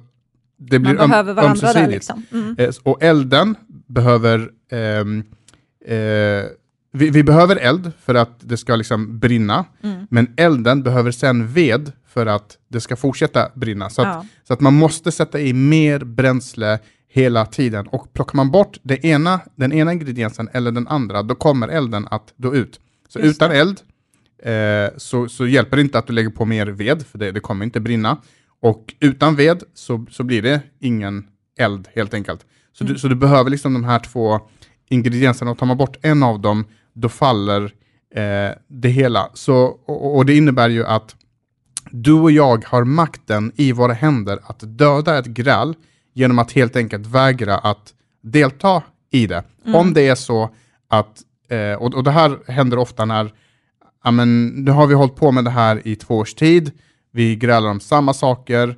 det 0.60 0.78
blir 0.78 0.94
Man 0.94 1.10
behöver 1.10 1.32
öm- 1.32 1.36
varandra 1.36 1.72
där 1.72 1.88
liksom. 1.88 2.22
Mm. 2.32 2.54
Eh, 2.58 2.70
Och 2.82 3.02
elden 3.02 3.54
behöver... 3.86 4.50
ehm, 4.70 5.22
eh, 5.86 6.44
vi, 6.92 7.10
vi 7.10 7.22
behöver 7.22 7.56
eld 7.56 7.92
för 8.02 8.14
att 8.14 8.36
det 8.40 8.56
ska 8.56 8.76
liksom 8.76 9.18
brinna, 9.18 9.64
Mm. 9.82 10.06
men 10.10 10.34
elden 10.36 10.82
behöver 10.82 11.10
sen 11.10 11.48
ved 11.48 11.92
för 12.08 12.26
att 12.26 12.58
det 12.68 12.80
ska 12.80 12.96
fortsätta 12.96 13.48
brinna. 13.54 13.90
Så 13.90 14.02
att, 14.02 14.08
Ja. 14.08 14.24
så 14.46 14.52
att 14.52 14.60
man 14.60 14.74
måste 14.74 15.12
sätta 15.12 15.40
i 15.40 15.52
mer 15.52 15.98
bränsle 16.04 16.78
hela 17.08 17.46
tiden. 17.46 17.86
Och 17.86 18.12
plockar 18.12 18.36
man 18.36 18.50
bort 18.50 18.78
det 18.82 19.04
ena, 19.04 19.40
den 19.56 19.72
ena 19.72 19.92
ingrediensen 19.92 20.48
eller 20.52 20.70
den 20.70 20.88
andra, 20.88 21.22
då 21.22 21.34
kommer 21.34 21.68
elden 21.68 22.08
att 22.10 22.32
dö 22.36 22.50
ut. 22.52 22.80
Så 23.08 23.18
Just 23.20 23.36
utan 23.42 23.50
eld 23.50 23.80
eh, 24.42 24.96
så, 24.96 25.28
så 25.28 25.46
hjälper 25.46 25.76
det 25.76 25.82
inte 25.82 25.98
att 25.98 26.06
du 26.06 26.12
lägger 26.12 26.30
på 26.30 26.44
mer 26.44 26.66
ved, 26.66 27.06
för 27.06 27.18
det, 27.18 27.32
det 27.32 27.40
kommer 27.40 27.64
inte 27.64 27.80
brinna. 27.80 28.16
Och 28.60 28.94
utan 29.00 29.36
ved 29.36 29.62
så, 29.74 30.06
så 30.10 30.22
blir 30.22 30.42
det 30.42 30.60
ingen 30.80 31.26
eld 31.58 31.88
helt 31.94 32.14
enkelt. 32.14 32.46
Så, 32.72 32.84
du, 32.84 32.98
så 32.98 33.08
du 33.08 33.14
behöver 33.14 33.50
liksom 33.50 33.72
de 33.72 33.84
här 33.84 33.98
två 33.98 34.40
ingredienserna 34.88 35.50
och 35.50 35.58
tar 35.58 35.66
man 35.66 35.76
bort 35.76 35.96
en 36.02 36.22
av 36.22 36.40
dem, 36.40 36.64
då 36.92 37.08
faller 37.08 37.64
eh, 38.14 38.54
det 38.68 38.88
hela. 38.88 39.30
Så, 39.34 39.56
och, 39.86 40.16
och 40.16 40.26
det 40.26 40.36
innebär 40.36 40.68
ju 40.68 40.86
att 40.86 41.16
du 41.90 42.12
och 42.12 42.30
jag 42.30 42.64
har 42.64 42.84
makten 42.84 43.52
i 43.56 43.72
våra 43.72 43.92
händer 43.92 44.38
att 44.42 44.78
döda 44.78 45.18
ett 45.18 45.26
gräl 45.26 45.74
genom 46.14 46.38
att 46.38 46.52
helt 46.52 46.76
enkelt 46.76 47.06
vägra 47.06 47.58
att 47.58 47.94
delta 48.22 48.82
i 49.10 49.26
det. 49.26 49.44
Mm. 49.64 49.74
Om 49.74 49.94
det 49.94 50.08
är 50.08 50.14
så 50.14 50.50
att, 50.88 51.22
eh, 51.48 51.72
och, 51.72 51.94
och 51.94 52.04
det 52.04 52.10
här 52.10 52.50
händer 52.50 52.78
ofta 52.78 53.04
när, 53.04 53.32
ja 54.04 54.10
men 54.10 54.46
nu 54.46 54.70
har 54.70 54.86
vi 54.86 54.94
hållit 54.94 55.16
på 55.16 55.32
med 55.32 55.44
det 55.44 55.50
här 55.50 55.86
i 55.88 55.96
två 55.96 56.16
års 56.16 56.34
tid, 56.34 56.72
vi 57.12 57.36
grälar 57.36 57.70
om 57.70 57.80
samma 57.80 58.14
saker, 58.14 58.76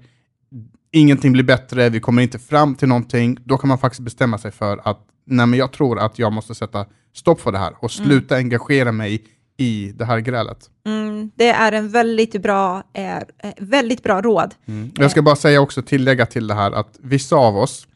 ingenting 0.90 1.32
blir 1.32 1.44
bättre, 1.44 1.88
vi 1.88 2.00
kommer 2.00 2.22
inte 2.22 2.38
fram 2.38 2.74
till 2.74 2.88
någonting, 2.88 3.38
då 3.44 3.58
kan 3.58 3.68
man 3.68 3.78
faktiskt 3.78 4.02
bestämma 4.02 4.38
sig 4.38 4.50
för 4.50 4.80
att 4.84 5.06
nej 5.26 5.46
men 5.46 5.58
jag 5.58 5.72
tror 5.72 5.98
att 5.98 6.18
jag 6.18 6.32
måste 6.32 6.54
sätta 6.54 6.86
stopp 7.14 7.40
för 7.40 7.52
det 7.52 7.58
här 7.58 7.74
och 7.78 7.90
sluta 7.90 8.36
engagera 8.36 8.92
mig 8.92 9.24
i 9.56 9.92
det 9.94 10.04
här 10.04 10.18
grälet. 10.18 10.70
Mm, 10.86 11.30
det 11.36 11.48
är 11.48 11.72
en 11.72 11.88
väldigt 11.88 12.42
bra, 12.42 12.82
eh, 12.92 13.16
eh, 13.16 13.22
väldigt 13.58 14.02
bra 14.02 14.20
råd. 14.20 14.54
Jag 14.94 15.10
ska 15.10 15.22
bara 15.22 15.36
säga 15.36 15.60
också, 15.60 15.82
tillägga 15.82 16.26
till 16.26 16.46
det 16.46 16.54
här, 16.54 16.72
att 16.72 16.98
vissa 17.00 17.36
av 17.36 17.56
oss, 17.56 17.86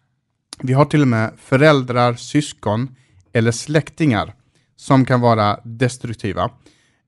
vi 0.63 0.73
har 0.73 0.85
till 0.85 1.03
och 1.03 1.09
med 1.09 1.33
föräldrar, 1.39 2.15
syskon 2.15 2.97
eller 3.33 3.53
släktingar 3.53 4.35
som 4.77 5.05
kan 5.05 5.21
vara 5.21 5.61
destruktiva. 5.65 6.51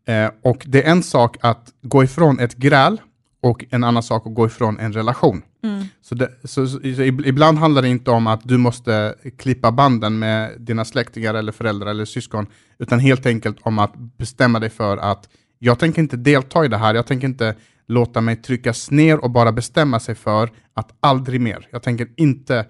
Eh, 0.09 0.31
och 0.43 0.63
det 0.67 0.83
är 0.83 0.91
en 0.91 1.03
sak 1.03 1.37
att 1.41 1.73
gå 1.83 2.05
ifrån 2.05 2.41
ett 2.41 2.55
gräl 2.55 3.01
och 3.41 3.65
en 3.71 3.85
annan 3.85 4.03
sak 4.03 4.27
att 4.27 4.35
gå 4.35 4.47
ifrån 4.47 4.79
en 4.79 4.93
relation. 4.93 5.43
Så, 6.03 6.15
det, 6.15 6.31
så, 6.45 6.67
så, 6.67 6.79
så 6.79 6.79
ib- 6.81 7.27
ibland 7.27 7.59
handlar 7.59 7.83
det 7.83 7.89
inte 7.89 8.11
om 8.11 8.27
att 8.27 8.41
du 8.45 8.59
måste 8.59 9.15
klippa 9.39 9.73
banden 9.73 10.19
med 10.19 10.61
dina 10.61 10.85
släktingar 10.85 11.35
eller 11.35 11.53
föräldrar 11.53 11.91
eller 11.91 12.05
syskon, 12.05 12.47
utan 12.79 12.99
helt 12.99 13.27
enkelt 13.27 13.57
om 13.63 13.79
att 13.79 13.97
bestämma 13.97 14.61
dig 14.61 14.71
för 14.71 14.97
att 14.97 15.29
jag 15.59 15.79
tänker 15.79 16.03
inte 16.03 16.17
delta 16.17 16.65
i 16.65 16.69
det 16.69 16.77
här, 16.77 16.95
jag 16.95 17.07
tänker 17.07 17.27
inte 17.29 17.55
låta 17.89 18.21
mig 18.21 18.37
tryckas 18.37 18.91
ner 18.91 19.19
och 19.25 19.31
bara 19.31 19.53
bestämma 19.53 20.01
sig 20.01 20.15
för 20.15 20.51
att 20.75 20.93
aldrig 21.01 21.41
mer. 21.41 21.69
Jag 21.71 21.83
tänker 21.83 22.09
inte 22.17 22.67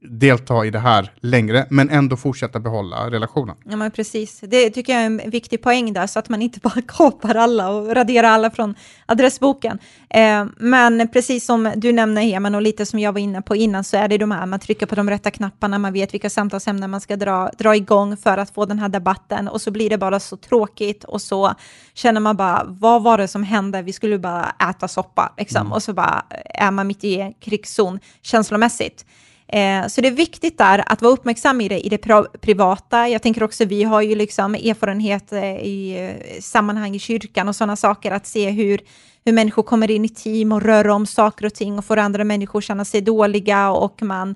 delta 0.00 0.66
i 0.66 0.70
det 0.70 0.78
här 0.78 1.12
längre, 1.20 1.66
men 1.70 1.90
ändå 1.90 2.16
fortsätta 2.16 2.60
behålla 2.60 3.10
relationen. 3.10 3.56
Ja, 3.64 3.76
men 3.76 3.90
precis. 3.90 4.40
Det 4.40 4.70
tycker 4.70 4.92
jag 4.92 5.02
är 5.02 5.06
en 5.06 5.30
viktig 5.30 5.62
poäng 5.62 5.92
där, 5.92 6.06
så 6.06 6.18
att 6.18 6.28
man 6.28 6.42
inte 6.42 6.60
bara 6.62 6.82
kapar 6.82 7.34
alla 7.34 7.68
och 7.70 7.94
raderar 7.94 8.28
alla 8.28 8.50
från 8.50 8.74
adressboken. 9.06 9.78
Eh, 10.10 10.46
men 10.56 11.08
precis 11.08 11.44
som 11.44 11.72
du 11.76 11.92
nämner, 11.92 12.22
Heman, 12.22 12.54
och 12.54 12.62
lite 12.62 12.86
som 12.86 12.98
jag 12.98 13.12
var 13.12 13.20
inne 13.20 13.42
på 13.42 13.56
innan, 13.56 13.84
så 13.84 13.96
är 13.96 14.08
det 14.08 14.18
de 14.18 14.30
här, 14.30 14.46
man 14.46 14.60
trycker 14.60 14.86
på 14.86 14.94
de 14.94 15.10
rätta 15.10 15.30
knapparna, 15.30 15.78
man 15.78 15.92
vet 15.92 16.14
vilka 16.14 16.30
samtalsämnen 16.30 16.90
man 16.90 17.00
ska 17.00 17.16
dra, 17.16 17.50
dra 17.58 17.76
igång 17.76 18.16
för 18.16 18.38
att 18.38 18.50
få 18.54 18.64
den 18.64 18.78
här 18.78 18.88
debatten, 18.88 19.48
och 19.48 19.60
så 19.60 19.70
blir 19.70 19.90
det 19.90 19.98
bara 19.98 20.20
så 20.20 20.36
tråkigt, 20.36 21.04
och 21.04 21.22
så 21.22 21.54
känner 21.94 22.20
man 22.20 22.36
bara, 22.36 22.64
vad 22.68 23.02
var 23.02 23.18
det 23.18 23.28
som 23.28 23.42
hände? 23.42 23.82
Vi 23.82 23.92
skulle 23.92 24.18
bara 24.18 24.54
äta 24.70 24.88
soppa, 24.88 25.32
liksom, 25.38 25.72
och 25.72 25.82
så 25.82 25.92
bara 25.92 26.22
är 26.44 26.70
man 26.70 26.86
mitt 26.86 27.04
i 27.04 27.34
krigszon 27.40 28.00
känslomässigt. 28.22 29.04
Eh, 29.52 29.86
så 29.86 30.00
det 30.00 30.08
är 30.08 30.12
viktigt 30.12 30.58
där 30.58 30.84
att 30.86 31.02
vara 31.02 31.12
uppmärksam 31.12 31.60
i 31.60 31.68
det, 31.68 31.80
i 31.80 31.88
det 31.88 31.98
privata. 32.40 33.08
Jag 33.08 33.22
tänker 33.22 33.42
också, 33.42 33.64
vi 33.64 33.82
har 33.82 34.02
ju 34.02 34.14
liksom 34.14 34.54
erfarenhet 34.54 35.32
eh, 35.32 35.56
i 35.56 35.96
eh, 35.98 36.40
sammanhang 36.40 36.94
i 36.94 36.98
kyrkan 36.98 37.48
och 37.48 37.56
sådana 37.56 37.76
saker, 37.76 38.12
att 38.12 38.26
se 38.26 38.50
hur, 38.50 38.80
hur 39.24 39.32
människor 39.32 39.62
kommer 39.62 39.90
in 39.90 40.04
i 40.04 40.08
team 40.08 40.52
och 40.52 40.62
rör 40.62 40.88
om 40.88 41.06
saker 41.06 41.46
och 41.46 41.54
ting 41.54 41.78
och 41.78 41.84
får 41.84 41.96
andra 41.96 42.24
människor 42.24 42.60
känna 42.60 42.84
sig 42.84 43.00
dåliga 43.00 43.70
och 43.70 44.02
man, 44.02 44.34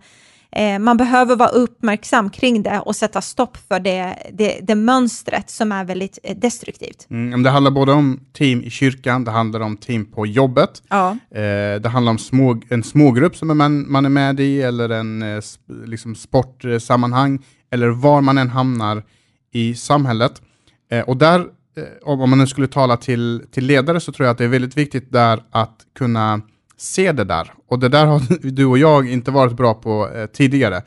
eh, 0.57 0.79
man 0.79 0.97
behöver 0.97 1.37
vara 1.37 1.49
uppmärksam 1.49 2.31
kring 2.31 2.63
det 2.63 2.81
och 2.81 2.97
sätta 2.97 3.21
stopp 3.21 3.57
för 3.69 3.81
det, 3.81 4.17
det, 4.33 4.59
det 4.63 4.75
mönstret 4.75 5.51
som 5.51 5.73
är 5.73 5.85
väldigt 5.85 6.19
eh, 6.23 6.37
destruktivt. 6.37 7.07
Mm, 7.11 7.43
det 7.43 7.51
handlar 7.51 7.71
både 7.71 7.93
om 7.93 8.21
team 8.33 8.63
i 8.63 8.71
kyrkan, 8.71 9.25
det 9.25 9.31
handlar 9.31 9.61
om 9.61 9.77
team 9.77 10.05
på 10.05 10.27
jobbet, 10.27 10.83
Ja. 10.89 11.11
Eh, 11.11 11.81
det 11.81 11.89
handlar 11.89 12.11
om 12.11 12.19
små, 12.19 12.61
en 12.69 12.83
smågrupp 12.83 13.37
som 13.37 13.59
man, 13.59 13.93
man 13.93 14.05
är 14.05 14.09
med 14.09 14.41
i, 14.41 14.63
eller 14.63 14.89
en 14.89 15.23
eh, 15.23 15.43
liksom 15.85 16.15
sportsammanhang, 16.15 17.45
eller 17.71 17.89
var 17.89 18.21
man 18.21 18.39
än 18.39 18.49
hamnar 18.49 19.03
i 19.53 19.75
samhället. 19.75 20.43
Och 21.07 21.17
där, 21.17 21.47
om 22.03 22.31
man 22.31 22.39
nu 22.39 22.47
skulle 22.47 22.69
tala 22.69 22.97
till, 22.97 23.43
till 23.53 23.67
ledare, 23.67 24.01
så 24.01 24.13
tror 24.13 24.27
jag 24.27 24.33
att 24.33 24.39
det 24.39 24.45
är 24.45 24.49
väldigt 24.49 24.77
viktigt 24.77 25.13
där 25.13 25.43
att 25.51 25.77
kunna 25.99 26.41
se 26.83 27.13
det 27.13 27.25
där. 27.25 27.53
Och 27.69 27.79
det 27.79 27.89
där 27.89 28.07
har 28.07 28.23
du 28.51 28.65
och 28.65 28.79
jag 28.79 29.09
inte 29.09 29.31
varit 29.31 29.57
bra 29.57 29.75
på 29.75 30.11
eh, 30.15 30.27
tidigare. 30.27 30.83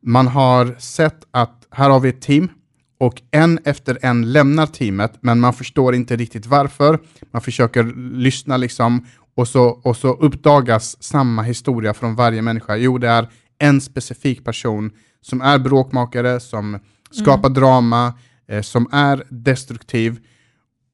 Man 0.00 0.26
har 0.26 0.74
sett 0.78 1.26
att 1.30 1.66
här 1.70 1.90
har 1.90 2.00
vi 2.00 2.08
ett 2.08 2.20
team, 2.20 2.48
och 3.00 3.22
en 3.30 3.58
efter 3.64 3.98
en 4.02 4.32
lämnar 4.32 4.66
teamet, 4.66 5.12
men 5.20 5.40
man 5.40 5.52
förstår 5.52 5.94
inte 5.94 6.16
riktigt 6.16 6.46
varför. 6.46 6.98
Man 7.30 7.42
försöker 7.42 7.84
lyssna 8.16 8.56
liksom, 8.56 9.06
och 9.36 9.48
så, 9.48 9.64
och 9.64 9.96
så 9.96 10.08
uppdagas 10.08 11.02
samma 11.02 11.42
historia 11.42 11.94
från 11.94 12.14
varje 12.14 12.42
människa. 12.42 12.76
Jo, 12.76 12.98
det 12.98 13.08
är 13.08 13.28
en 13.58 13.80
specifik 13.80 14.44
person 14.44 14.90
som 15.20 15.40
är 15.40 15.58
bråkmakare, 15.58 16.40
som 16.40 16.78
skapar 17.10 17.48
drama, 17.48 18.14
eh, 18.48 18.62
som 18.62 18.88
är 18.92 19.24
destruktiv. 19.28 20.18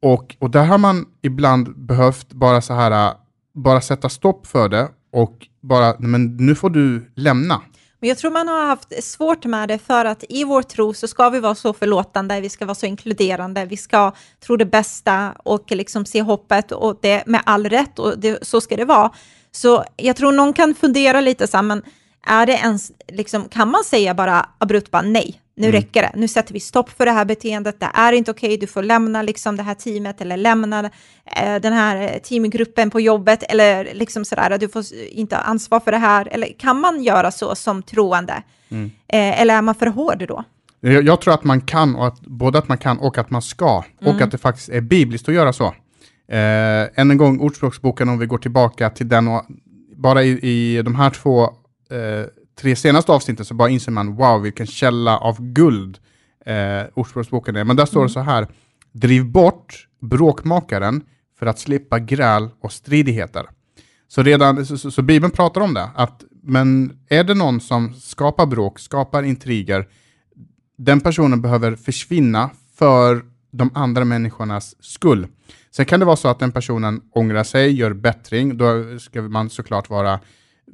Och, 0.02 0.36
och 0.38 0.50
där 0.50 0.64
har 0.64 0.78
man 0.78 1.06
ibland 1.22 1.86
behövt 1.86 2.32
bara 2.32 2.60
så 2.60 2.74
här, 2.74 3.14
bara 3.54 3.80
sätta 3.80 4.08
stopp 4.08 4.46
för 4.46 4.68
det 4.68 4.88
och 5.12 5.46
bara, 5.60 5.94
men 5.98 6.36
nu 6.36 6.54
får 6.54 6.70
du 6.70 7.12
lämna. 7.16 7.62
Men 8.00 8.08
jag 8.08 8.18
tror 8.18 8.30
man 8.30 8.48
har 8.48 8.66
haft 8.66 9.04
svårt 9.04 9.44
med 9.44 9.68
det 9.68 9.78
för 9.78 10.04
att 10.04 10.24
i 10.28 10.44
vår 10.44 10.62
tro 10.62 10.94
så 10.94 11.08
ska 11.08 11.30
vi 11.30 11.40
vara 11.40 11.54
så 11.54 11.72
förlåtande, 11.72 12.40
vi 12.40 12.48
ska 12.48 12.66
vara 12.66 12.74
så 12.74 12.86
inkluderande, 12.86 13.64
vi 13.64 13.76
ska 13.76 14.12
tro 14.46 14.56
det 14.56 14.66
bästa 14.66 15.32
och 15.44 15.70
liksom 15.70 16.06
se 16.06 16.22
hoppet 16.22 16.72
och 16.72 16.98
det 17.02 17.26
med 17.26 17.42
all 17.46 17.66
rätt 17.66 17.98
och 17.98 18.18
det, 18.18 18.46
så 18.46 18.60
ska 18.60 18.76
det 18.76 18.84
vara. 18.84 19.10
Så 19.50 19.84
jag 19.96 20.16
tror 20.16 20.32
någon 20.32 20.52
kan 20.52 20.74
fundera 20.74 21.20
lite 21.20 21.46
så 21.46 21.56
här, 21.56 21.62
men 21.62 21.82
är 22.26 22.46
det 22.46 22.52
ens, 22.52 22.92
liksom, 23.08 23.48
kan 23.48 23.70
man 23.70 23.84
säga 23.84 24.14
bara 24.14 24.48
abrupt 24.58 24.90
bara 24.90 25.02
nej, 25.02 25.40
nu 25.56 25.72
räcker 25.72 26.02
det, 26.02 26.12
nu 26.14 26.28
sätter 26.28 26.54
vi 26.54 26.60
stopp 26.60 26.90
för 26.90 27.06
det 27.06 27.12
här 27.12 27.24
beteendet, 27.24 27.80
det 27.80 27.90
är 27.94 28.12
inte 28.12 28.30
okej, 28.30 28.56
du 28.56 28.66
får 28.66 28.82
lämna 28.82 29.22
liksom 29.22 29.56
det 29.56 29.62
här 29.62 29.74
teamet 29.74 30.20
eller 30.20 30.36
lämna 30.36 30.90
eh, 31.24 31.60
den 31.62 31.72
här 31.72 32.02
eh, 32.02 32.18
teamgruppen 32.18 32.90
på 32.90 33.00
jobbet 33.00 33.42
eller 33.42 33.94
liksom 33.94 34.24
sådär, 34.24 34.58
du 34.58 34.68
får 34.68 34.84
inte 35.10 35.36
ha 35.36 35.42
ansvar 35.42 35.80
för 35.80 35.90
det 35.90 35.98
här, 35.98 36.28
eller 36.30 36.58
kan 36.58 36.80
man 36.80 37.02
göra 37.02 37.30
så 37.30 37.54
som 37.54 37.82
troende? 37.82 38.42
Eh, 39.08 39.40
eller 39.40 39.54
är 39.54 39.62
man 39.62 39.74
för 39.74 39.86
hård 39.86 40.24
då? 40.28 40.44
Jag, 40.80 41.04
jag 41.04 41.20
tror 41.20 41.34
att 41.34 41.44
man 41.44 41.60
kan, 41.60 41.94
och 41.96 42.06
att, 42.06 42.20
både 42.20 42.58
att 42.58 42.68
man 42.68 42.78
kan 42.78 42.98
och 42.98 43.18
att 43.18 43.30
man 43.30 43.42
ska, 43.42 43.84
och 44.00 44.20
att 44.20 44.30
det 44.30 44.38
faktiskt 44.38 44.68
är 44.68 44.80
bibliskt 44.80 45.28
att 45.28 45.34
göra 45.34 45.52
så. 45.52 45.66
Eh, 46.28 47.00
än 47.00 47.10
en 47.10 47.16
gång, 47.16 47.40
Ordspråksboken, 47.40 48.08
om 48.08 48.18
vi 48.18 48.26
går 48.26 48.38
tillbaka 48.38 48.90
till 48.90 49.08
den, 49.08 49.28
och 49.28 49.44
bara 49.96 50.22
i, 50.22 50.30
i 50.30 50.82
de 50.82 50.94
här 50.94 51.10
två, 51.10 51.50
eh, 51.90 52.26
tre 52.58 52.76
senaste 52.76 53.12
avsnitten 53.12 53.44
så 53.44 53.54
bara 53.54 53.68
inser 53.68 53.92
man, 53.92 54.16
wow, 54.16 54.42
vilken 54.42 54.66
källa 54.66 55.18
av 55.18 55.36
guld 55.40 55.98
eh, 56.46 56.82
Ordspråksboken 56.94 57.56
är. 57.56 57.64
Men 57.64 57.76
där 57.76 57.86
står 57.86 58.02
det 58.02 58.08
så 58.08 58.20
här, 58.20 58.46
driv 58.92 59.24
bort 59.24 59.88
bråkmakaren 60.00 61.02
för 61.38 61.46
att 61.46 61.58
slippa 61.58 61.98
gräl 61.98 62.48
och 62.60 62.72
stridigheter. 62.72 63.46
Så, 64.08 64.22
redan, 64.22 64.66
så, 64.66 64.78
så, 64.78 64.90
så 64.90 65.02
Bibeln 65.02 65.30
pratar 65.30 65.60
om 65.60 65.74
det, 65.74 65.90
att 65.94 66.24
men 66.42 66.98
är 67.08 67.24
det 67.24 67.34
någon 67.34 67.60
som 67.60 67.94
skapar 67.94 68.46
bråk, 68.46 68.78
skapar 68.78 69.22
intriger, 69.22 69.88
den 70.78 71.00
personen 71.00 71.42
behöver 71.42 71.76
försvinna 71.76 72.50
för 72.76 73.24
de 73.50 73.70
andra 73.74 74.04
människornas 74.04 74.84
skull. 74.84 75.26
Sen 75.70 75.86
kan 75.86 76.00
det 76.00 76.06
vara 76.06 76.16
så 76.16 76.28
att 76.28 76.38
den 76.38 76.52
personen 76.52 77.00
ångrar 77.12 77.44
sig, 77.44 77.72
gör 77.72 77.92
bättring, 77.92 78.56
då 78.56 78.98
ska 78.98 79.22
man 79.22 79.50
såklart 79.50 79.90
vara 79.90 80.20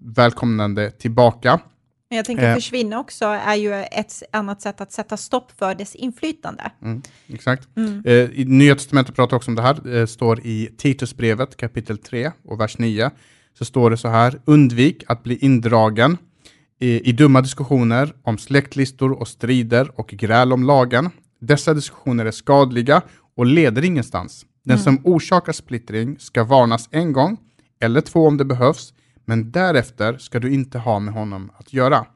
välkomnande 0.03 0.91
tillbaka. 0.91 1.61
Men 2.11 2.17
jag 2.17 2.27
tänker 2.27 2.49
Eh. 2.49 2.55
försvinna 2.55 3.01
också 3.01 3.25
är 3.25 3.55
ju 3.55 3.75
ett 3.75 4.23
annat 4.33 4.63
sätt 4.63 4.81
att 4.81 4.93
sätta 4.93 5.17
stopp 5.17 5.53
för 5.59 5.75
dess 5.75 5.95
inflytande. 5.95 6.71
Mm, 6.83 7.03
exakt. 7.27 7.69
Eh, 8.05 8.13
I 8.15 8.45
Nya 8.49 8.75
Testamentet 8.75 9.15
pratar 9.15 9.37
också 9.37 9.51
om 9.51 9.55
det 9.55 9.63
här, 9.63 9.79
det 9.85 10.07
står 10.07 10.41
i 10.41 10.71
Titusbrevet 10.77 11.57
kapitel 11.57 11.99
3 11.99 12.33
och 12.45 12.61
vers 12.61 12.79
9, 12.79 13.11
så 13.59 13.65
står 13.65 13.91
det 13.91 13.97
så 13.97 14.09
här, 14.09 14.41
undvik 14.45 15.05
att 15.09 15.23
bli 15.23 15.37
indragen 15.39 16.19
i, 16.81 17.09
i 17.09 17.13
dumma 17.13 17.41
diskussioner 17.41 18.13
om 18.23 18.39
släktlistor 18.39 19.13
och 19.13 19.29
strider 19.29 20.01
och 20.01 20.09
gräl 20.09 20.53
om 20.53 20.65
lagen. 20.65 21.11
Dessa 21.41 21.75
diskussioner 21.75 22.27
är 22.27 22.31
skadliga 22.31 23.03
och 23.37 23.47
leder 23.47 23.85
ingenstans. 23.85 24.47
Den 24.65 24.79
som 24.79 25.01
orsakar 25.05 25.53
splittring 25.53 26.19
ska 26.19 26.45
varnas 26.45 26.89
en 26.91 27.13
gång, 27.13 27.37
eller 27.81 28.01
två 28.01 28.27
om 28.27 28.37
det 28.37 28.45
behövs, 28.45 28.93
men 29.31 29.51
därefter 29.51 30.19
ska 30.19 30.39
du 30.39 30.53
inte 30.55 30.79
ha 30.79 30.99
med 30.99 31.15
honom 31.15 31.51
att 31.59 31.73
göra. 31.73 32.07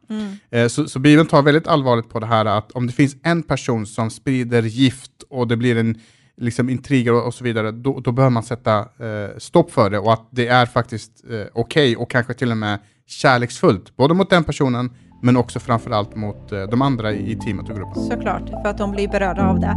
Eh, 0.50 0.68
Så, 0.68 0.88
så 0.88 0.98
Bibeln 0.98 1.28
tar 1.28 1.42
väldigt 1.42 1.66
allvarligt 1.66 2.08
på 2.08 2.20
det 2.20 2.26
här 2.26 2.44
att 2.44 2.72
om 2.72 2.86
det 2.86 2.92
finns 2.92 3.16
en 3.22 3.42
person 3.42 3.86
som 3.86 4.10
sprider 4.10 4.62
gift 4.62 5.12
och 5.30 5.48
det 5.48 5.56
blir 5.56 5.76
en 5.76 6.00
liksom 6.36 6.68
intriger 6.68 7.12
och, 7.12 7.26
och 7.26 7.34
så 7.34 7.44
vidare, 7.44 7.70
då, 7.70 8.00
då 8.00 8.12
behöver 8.12 8.30
man 8.30 8.42
sätta 8.42 8.78
eh, 8.78 9.38
stopp 9.38 9.70
för 9.70 9.90
det 9.90 9.98
och 9.98 10.12
att 10.12 10.28
det 10.30 10.46
är 10.46 10.66
faktiskt 10.66 11.12
eh, 11.30 11.46
okej 11.52 11.96
och 11.96 12.10
kanske 12.10 12.34
till 12.34 12.50
och 12.50 12.56
med 12.56 12.78
kärleksfullt, 13.06 13.96
både 13.96 14.14
mot 14.14 14.30
den 14.30 14.44
personen 14.44 14.90
men 15.22 15.36
också 15.36 15.60
framförallt 15.60 16.16
mot 16.16 16.52
eh, 16.52 16.62
de 16.62 16.82
andra 16.82 17.12
i, 17.12 17.32
i 17.32 17.36
teamet 17.36 17.68
och 17.68 17.76
gruppen. 17.76 18.02
Såklart, 18.02 18.48
för 18.48 18.68
att 18.68 18.78
de 18.78 18.90
blir 18.90 19.08
berörda 19.08 19.48
av 19.48 19.60
det. 19.60 19.76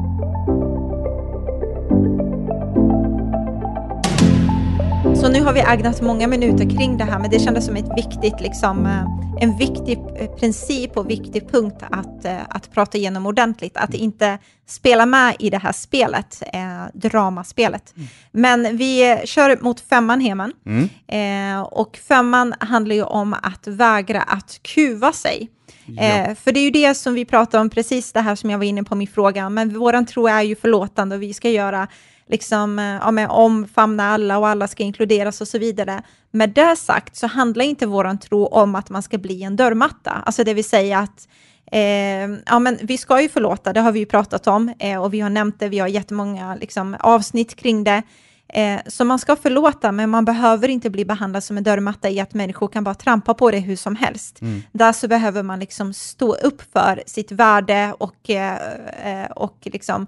Så 5.27 5.33
nu 5.33 5.43
har 5.43 5.53
vi 5.53 5.59
ägnat 5.59 6.01
många 6.01 6.27
minuter 6.27 6.69
kring 6.69 6.97
det 6.97 7.03
här, 7.03 7.19
men 7.19 7.29
det 7.29 7.39
kändes 7.39 7.65
som 7.65 7.75
ett 7.75 7.97
viktigt, 7.97 8.41
liksom, 8.41 8.85
eh, 8.85 9.36
en 9.39 9.57
viktig 9.57 9.99
eh, 10.15 10.35
princip 10.35 10.97
och 10.97 11.09
viktig 11.09 11.51
punkt 11.51 11.83
att, 11.91 12.25
eh, 12.25 12.41
att 12.49 12.71
prata 12.73 12.97
igenom 12.97 13.25
ordentligt. 13.25 13.77
Att 13.77 13.93
inte 13.93 14.37
spela 14.65 15.05
med 15.05 15.35
i 15.39 15.49
det 15.49 15.57
här 15.57 15.71
spelet, 15.71 16.43
eh, 16.53 16.59
dramaspelet. 16.93 17.93
Mm. 17.95 18.07
Men 18.31 18.77
vi 18.77 19.21
kör 19.25 19.57
mot 19.61 19.79
femman, 19.79 20.21
Heman. 20.21 20.53
Mm. 20.65 20.89
Eh, 21.07 21.61
och 21.61 21.97
femman 21.97 22.53
handlar 22.59 22.95
ju 22.95 23.03
om 23.03 23.33
att 23.33 23.67
vägra 23.67 24.21
att 24.21 24.59
kuva 24.61 25.13
sig. 25.13 25.49
Ja. 25.85 26.03
Eh, 26.03 26.35
för 26.35 26.51
det 26.51 26.59
är 26.59 26.63
ju 26.63 26.71
det 26.71 26.93
som 26.93 27.13
vi 27.13 27.25
pratar 27.25 27.59
om, 27.59 27.69
precis 27.69 28.11
det 28.11 28.21
här 28.21 28.35
som 28.35 28.49
jag 28.49 28.57
var 28.57 28.65
inne 28.65 28.83
på 28.83 28.95
min 28.95 29.07
fråga, 29.07 29.49
men 29.49 29.79
våran 29.79 30.05
tro 30.05 30.27
är 30.27 30.41
ju 30.41 30.55
förlåtande 30.55 31.15
och 31.15 31.21
vi 31.21 31.33
ska 31.33 31.49
göra 31.49 31.87
liksom, 32.29 32.79
eh, 32.79 32.85
ja, 32.85 33.11
med 33.11 33.29
omfamna 33.29 34.11
alla 34.11 34.37
och 34.37 34.47
alla 34.47 34.67
ska 34.67 34.83
inkluderas 34.83 35.41
och 35.41 35.47
så 35.47 35.59
vidare. 35.59 36.01
Med 36.31 36.49
det 36.49 36.75
sagt 36.75 37.15
så 37.15 37.27
handlar 37.27 37.65
inte 37.65 37.85
våran 37.85 38.17
tro 38.17 38.45
om 38.45 38.75
att 38.75 38.89
man 38.89 39.03
ska 39.03 39.17
bli 39.17 39.26
en 39.31 39.55
dörrmatta, 39.55 40.11
alltså 40.11 40.43
det 40.43 40.53
vill 40.53 40.63
säga 40.63 40.99
att 40.99 41.27
Eh, 41.71 42.29
ja, 42.45 42.59
men 42.59 42.77
vi 42.81 42.97
ska 42.97 43.21
ju 43.21 43.29
förlåta, 43.29 43.73
det 43.73 43.79
har 43.79 43.91
vi 43.91 43.99
ju 43.99 44.05
pratat 44.05 44.47
om 44.47 44.73
eh, 44.79 45.03
och 45.03 45.13
vi 45.13 45.19
har 45.19 45.29
nämnt 45.29 45.59
det, 45.59 45.69
vi 45.69 45.79
har 45.79 45.87
jättemånga 45.87 46.55
liksom, 46.55 46.95
avsnitt 46.99 47.55
kring 47.55 47.83
det. 47.83 48.03
Eh, 48.49 48.79
så 48.87 49.05
man 49.05 49.19
ska 49.19 49.35
förlåta, 49.35 49.91
men 49.91 50.09
man 50.09 50.25
behöver 50.25 50.67
inte 50.67 50.89
bli 50.89 51.05
behandlad 51.05 51.43
som 51.43 51.57
en 51.57 51.63
dörrmatta 51.63 52.09
i 52.09 52.19
att 52.19 52.33
människor 52.33 52.67
kan 52.67 52.83
bara 52.83 52.95
trampa 52.95 53.33
på 53.33 53.51
det 53.51 53.59
hur 53.59 53.75
som 53.75 53.95
helst. 53.95 54.41
Mm. 54.41 54.61
Där 54.71 54.91
så 54.91 55.07
behöver 55.07 55.43
man 55.43 55.59
liksom 55.59 55.93
stå 55.93 56.35
upp 56.35 56.61
för 56.73 57.03
sitt 57.05 57.31
värde 57.31 57.93
och, 57.99 58.29
eh, 58.29 58.57
eh, 59.03 59.31
och, 59.31 59.57
liksom, 59.61 60.07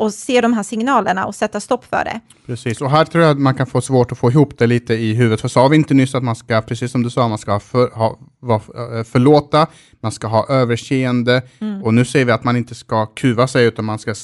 och 0.00 0.14
se 0.14 0.40
de 0.40 0.52
här 0.52 0.62
signalerna 0.62 1.26
och 1.26 1.34
sätta 1.34 1.60
stopp 1.60 1.84
för 1.84 2.04
det. 2.04 2.20
Precis, 2.46 2.80
och 2.80 2.90
här 2.90 3.04
tror 3.04 3.24
jag 3.24 3.30
att 3.30 3.38
man 3.38 3.54
kan 3.54 3.66
få 3.66 3.80
svårt 3.80 4.12
att 4.12 4.18
få 4.18 4.30
ihop 4.30 4.58
det 4.58 4.66
lite 4.66 4.94
i 4.94 5.14
huvudet. 5.14 5.40
För 5.40 5.48
sa 5.48 5.68
vi 5.68 5.76
inte 5.76 5.94
nyss 5.94 6.14
att 6.14 6.22
man 6.22 6.36
ska, 6.36 6.62
precis 6.62 6.92
som 6.92 7.02
du 7.02 7.10
sa, 7.10 7.28
man 7.28 7.38
ska 7.38 7.60
för, 7.60 7.90
ha, 7.90 8.18
va, 8.40 8.54
eh, 8.54 9.04
förlåta, 9.04 9.66
man 10.00 10.12
ska 10.12 10.26
ha 10.26 10.46
överseende, 10.48 11.42
mm. 11.58 11.82
och 11.82 11.94
nu 11.94 12.04
säger 12.04 12.24
vi 12.24 12.32
att 12.32 12.44
man 12.44 12.56
inte 12.56 12.74
ska 12.74 13.06
kuva 13.06 13.46
sig, 13.46 13.66
utan 13.66 13.84
man 13.84 13.98
ska 13.98 14.14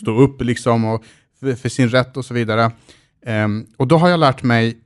stå 0.00 0.20
upp 0.20 0.42
liksom 0.42 0.84
och 0.84 1.04
för, 1.40 1.54
för 1.54 1.68
sin 1.68 1.88
rätt 1.88 2.16
och 2.16 2.24
så 2.24 2.34
vidare. 2.34 2.70
Um, 3.26 3.66
och 3.76 3.86
då 3.86 3.96
har 3.96 4.08
jag 4.08 4.20
lärt 4.20 4.42
mig 4.42 4.78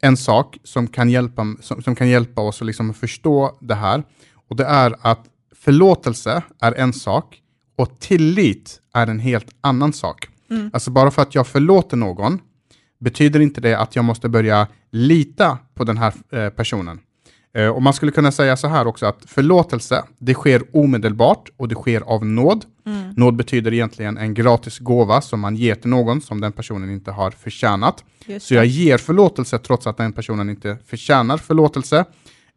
en 0.00 0.16
sak 0.16 0.58
som 0.64 0.86
kan 0.86 1.10
hjälpa, 1.10 1.56
som, 1.60 1.82
som 1.82 1.94
kan 1.94 2.08
hjälpa 2.08 2.40
oss 2.40 2.60
att 2.60 2.66
liksom 2.66 2.94
förstå 2.94 3.58
det 3.60 3.74
här. 3.74 4.02
Och 4.48 4.56
det 4.56 4.64
är 4.64 4.94
att 5.00 5.24
förlåtelse 5.64 6.42
är 6.60 6.72
en 6.72 6.92
sak 6.92 7.40
och 7.76 8.00
tillit 8.00 8.80
är 8.94 9.06
en 9.06 9.18
helt 9.18 9.46
annan 9.60 9.92
sak. 9.92 10.28
Mm. 10.50 10.70
Alltså 10.72 10.90
bara 10.90 11.10
för 11.10 11.22
att 11.22 11.34
jag 11.34 11.46
förlåter 11.46 11.96
någon 11.96 12.40
betyder 13.00 13.40
inte 13.40 13.60
det 13.60 13.78
att 13.78 13.96
jag 13.96 14.04
måste 14.04 14.28
börja 14.28 14.66
lita 14.90 15.58
på 15.74 15.84
den 15.84 15.98
här 15.98 16.12
eh, 16.30 16.48
personen. 16.48 17.00
Eh, 17.54 17.68
och 17.68 17.82
man 17.82 17.92
skulle 17.92 18.12
kunna 18.12 18.32
säga 18.32 18.56
så 18.56 18.68
här 18.68 18.86
också 18.86 19.06
att 19.06 19.18
förlåtelse, 19.26 20.04
det 20.18 20.34
sker 20.34 20.62
omedelbart 20.72 21.50
och 21.56 21.68
det 21.68 21.74
sker 21.74 22.00
av 22.00 22.26
nåd. 22.26 22.64
Mm. 22.86 23.10
Nåd 23.16 23.36
betyder 23.36 23.72
egentligen 23.72 24.18
en 24.18 24.34
gratis 24.34 24.78
gåva 24.78 25.20
som 25.20 25.40
man 25.40 25.56
ger 25.56 25.74
till 25.74 25.90
någon 25.90 26.20
som 26.20 26.40
den 26.40 26.52
personen 26.52 26.90
inte 26.90 27.10
har 27.10 27.30
förtjänat. 27.30 28.04
så 28.40 28.54
jag 28.54 28.66
ger 28.66 28.98
förlåtelse 28.98 29.58
trots 29.58 29.86
att 29.86 29.96
den 29.96 30.12
personen 30.12 30.50
inte 30.50 30.78
förtjänar 30.86 31.36
förlåtelse. 31.36 32.04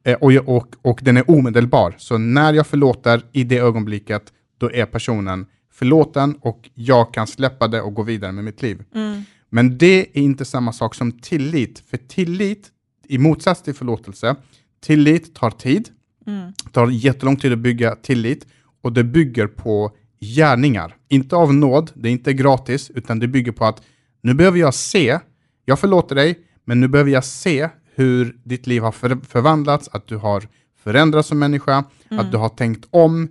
Eh, 0.03 0.15
och, 0.15 0.31
och, 0.31 0.67
och 0.81 0.99
den 1.03 1.17
är 1.17 1.31
omedelbar. 1.31 1.95
Så 1.97 2.17
när 2.17 2.53
jag 2.53 2.67
förlåter 2.67 3.21
i 3.31 3.43
det 3.43 3.57
ögonblicket, 3.57 4.23
då 4.57 4.71
är 4.71 4.85
personen 4.85 5.45
förlåten 5.71 6.35
och 6.41 6.69
jag 6.73 7.13
kan 7.13 7.27
släppa 7.27 7.67
det 7.67 7.81
och 7.81 7.93
gå 7.93 8.03
vidare 8.03 8.31
med 8.31 8.43
mitt 8.43 8.61
liv. 8.61 8.83
Mm. 8.95 9.23
Men 9.49 9.77
det 9.77 9.99
är 9.99 10.21
inte 10.21 10.45
samma 10.45 10.73
sak 10.73 10.95
som 10.95 11.11
tillit, 11.11 11.79
för 11.79 11.97
tillit, 11.97 12.71
i 13.07 13.17
motsats 13.17 13.61
till 13.61 13.73
förlåtelse, 13.73 14.35
Tillit 14.79 15.35
tar 15.35 15.51
tid. 15.51 15.89
Mm. 16.27 16.53
Tar 16.71 16.87
jättelång 16.87 17.35
tid 17.35 17.53
att 17.53 17.59
bygga 17.59 17.95
tillit 17.95 18.47
och 18.81 18.93
det 18.93 19.03
bygger 19.03 19.47
på 19.47 19.91
gärningar. 20.19 20.95
Inte 21.07 21.35
av 21.35 21.53
nåd, 21.53 21.91
det 21.93 22.09
är 22.09 22.11
inte 22.11 22.33
gratis, 22.33 22.91
utan 22.95 23.19
det 23.19 23.27
bygger 23.27 23.51
på 23.51 23.65
att 23.65 23.81
nu 24.21 24.33
behöver 24.33 24.59
jag 24.59 24.73
se, 24.73 25.19
jag 25.65 25.79
förlåter 25.79 26.15
dig, 26.15 26.39
men 26.65 26.81
nu 26.81 26.87
behöver 26.87 27.11
jag 27.11 27.25
se 27.25 27.69
hur 27.95 28.37
ditt 28.43 28.67
liv 28.67 28.81
har 28.81 28.91
för, 28.91 29.17
förvandlats, 29.27 29.89
att 29.91 30.07
du 30.07 30.17
har 30.17 30.47
förändrats 30.83 31.27
som 31.27 31.39
människa, 31.39 31.83
mm. 32.09 32.25
att 32.25 32.31
du 32.31 32.37
har 32.37 32.49
tänkt 32.49 32.87
om. 32.89 33.27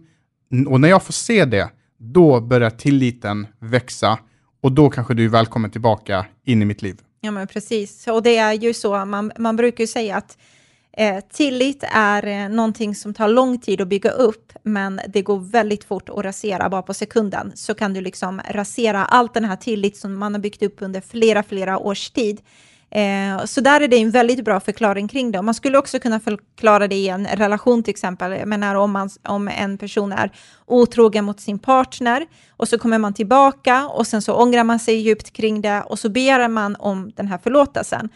Och 0.69 0.81
när 0.81 0.89
jag 0.89 1.03
får 1.03 1.13
se 1.13 1.45
det, 1.45 1.71
då 1.99 2.41
börjar 2.41 2.71
tilliten 2.71 3.47
växa 3.59 4.19
och 4.63 4.73
då 4.73 4.91
kanske 4.91 5.15
du 5.15 5.25
är 5.25 5.29
välkommen 5.29 5.71
tillbaka 5.71 6.27
in 6.45 6.63
i 6.63 6.65
mitt 6.65 6.83
liv. 6.83 7.01
Ja, 7.21 7.31
men 7.31 7.47
precis. 7.47 8.07
Och 8.07 8.23
det 8.23 8.37
är 8.37 8.53
ju 8.53 8.75
så, 8.75 9.05
man, 9.05 9.33
man 9.39 9.57
brukar 9.57 9.85
ju 9.85 9.89
säga 9.89 10.17
att 10.17 10.39
Eh, 10.99 11.21
tillit 11.33 11.85
är 11.93 12.27
eh, 12.27 12.49
någonting 12.49 12.95
som 12.95 13.15
tar 13.15 13.29
lång 13.29 13.59
tid 13.59 13.81
att 13.81 13.89
bygga 13.89 14.11
upp, 14.11 14.53
men 14.63 15.01
det 15.09 15.23
går 15.23 15.39
väldigt 15.39 15.85
fort 15.85 16.09
att 16.09 16.25
rasera 16.25 16.69
bara 16.69 16.83
på 16.83 16.95
sekunden. 16.95 17.53
Så 17.55 17.75
kan 17.75 17.95
du 17.95 18.01
liksom 18.01 18.41
rasera 18.51 19.05
allt 19.05 19.35
den 19.35 19.45
här 19.45 19.57
tillit 19.57 19.97
som 19.97 20.15
man 20.15 20.35
har 20.35 20.41
byggt 20.41 20.63
upp 20.63 20.77
under 20.79 21.01
flera, 21.01 21.43
flera 21.43 21.79
års 21.79 22.11
tid. 22.11 22.41
Eh, 22.91 23.45
så 23.45 23.61
där 23.61 23.81
är 23.81 23.89
det 23.89 23.97
en 23.97 24.11
väldigt 24.11 24.45
bra 24.45 24.61
förklaring 24.61 25.09
kring 25.09 25.33
det. 25.33 25.43
Man 25.43 25.55
skulle 25.55 25.79
också 25.79 25.99
kunna 25.99 26.21
förklara 26.21 26.89
det 26.89 26.95
i 26.95 27.09
en 27.09 27.27
relation 27.27 27.83
till 27.83 27.91
exempel. 27.91 28.33
Jag 28.33 28.49
menar 28.49 28.75
om, 28.75 28.91
man, 28.91 29.11
om 29.23 29.49
en 29.49 29.79
person 29.79 30.13
är 30.13 30.33
otrogen 30.67 31.25
mot 31.25 31.41
sin 31.41 31.59
partner 31.59 32.27
och 32.57 32.69
så 32.69 32.79
kommer 32.79 32.99
man 32.99 33.15
tillbaka 33.15 33.89
och 33.89 34.07
sen 34.07 34.23
så 34.23 34.35
ångrar 34.35 34.65
man 34.65 34.79
sig 34.79 34.95
djupt 34.95 35.33
kring 35.33 35.61
det 35.61 35.83
och 35.83 35.99
så 35.99 36.09
begär 36.09 36.49
man 36.49 36.77
om 36.77 37.11
den 37.17 37.29
här 37.29 37.39
förlåtelsen. 37.39 38.09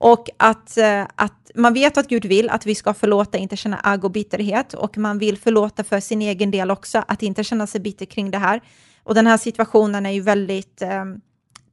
Och 0.00 0.28
att, 0.36 0.78
eh, 0.78 1.02
att 1.14 1.50
man 1.54 1.74
vet 1.74 1.98
att 1.98 2.08
Gud 2.08 2.24
vill 2.24 2.50
att 2.50 2.66
vi 2.66 2.74
ska 2.74 2.94
förlåta, 2.94 3.38
inte 3.38 3.56
känna 3.56 3.80
agg 3.82 4.04
och 4.04 4.10
bitterhet. 4.10 4.74
Och 4.74 4.98
man 4.98 5.18
vill 5.18 5.38
förlåta 5.38 5.84
för 5.84 6.00
sin 6.00 6.22
egen 6.22 6.50
del 6.50 6.70
också, 6.70 7.04
att 7.08 7.22
inte 7.22 7.44
känna 7.44 7.66
sig 7.66 7.80
bitter 7.80 8.06
kring 8.06 8.30
det 8.30 8.38
här. 8.38 8.60
Och 9.04 9.14
den 9.14 9.26
här 9.26 9.36
situationen 9.36 10.06
är 10.06 10.10
ju 10.10 10.20
väldigt 10.20 10.82
eh, 10.82 11.04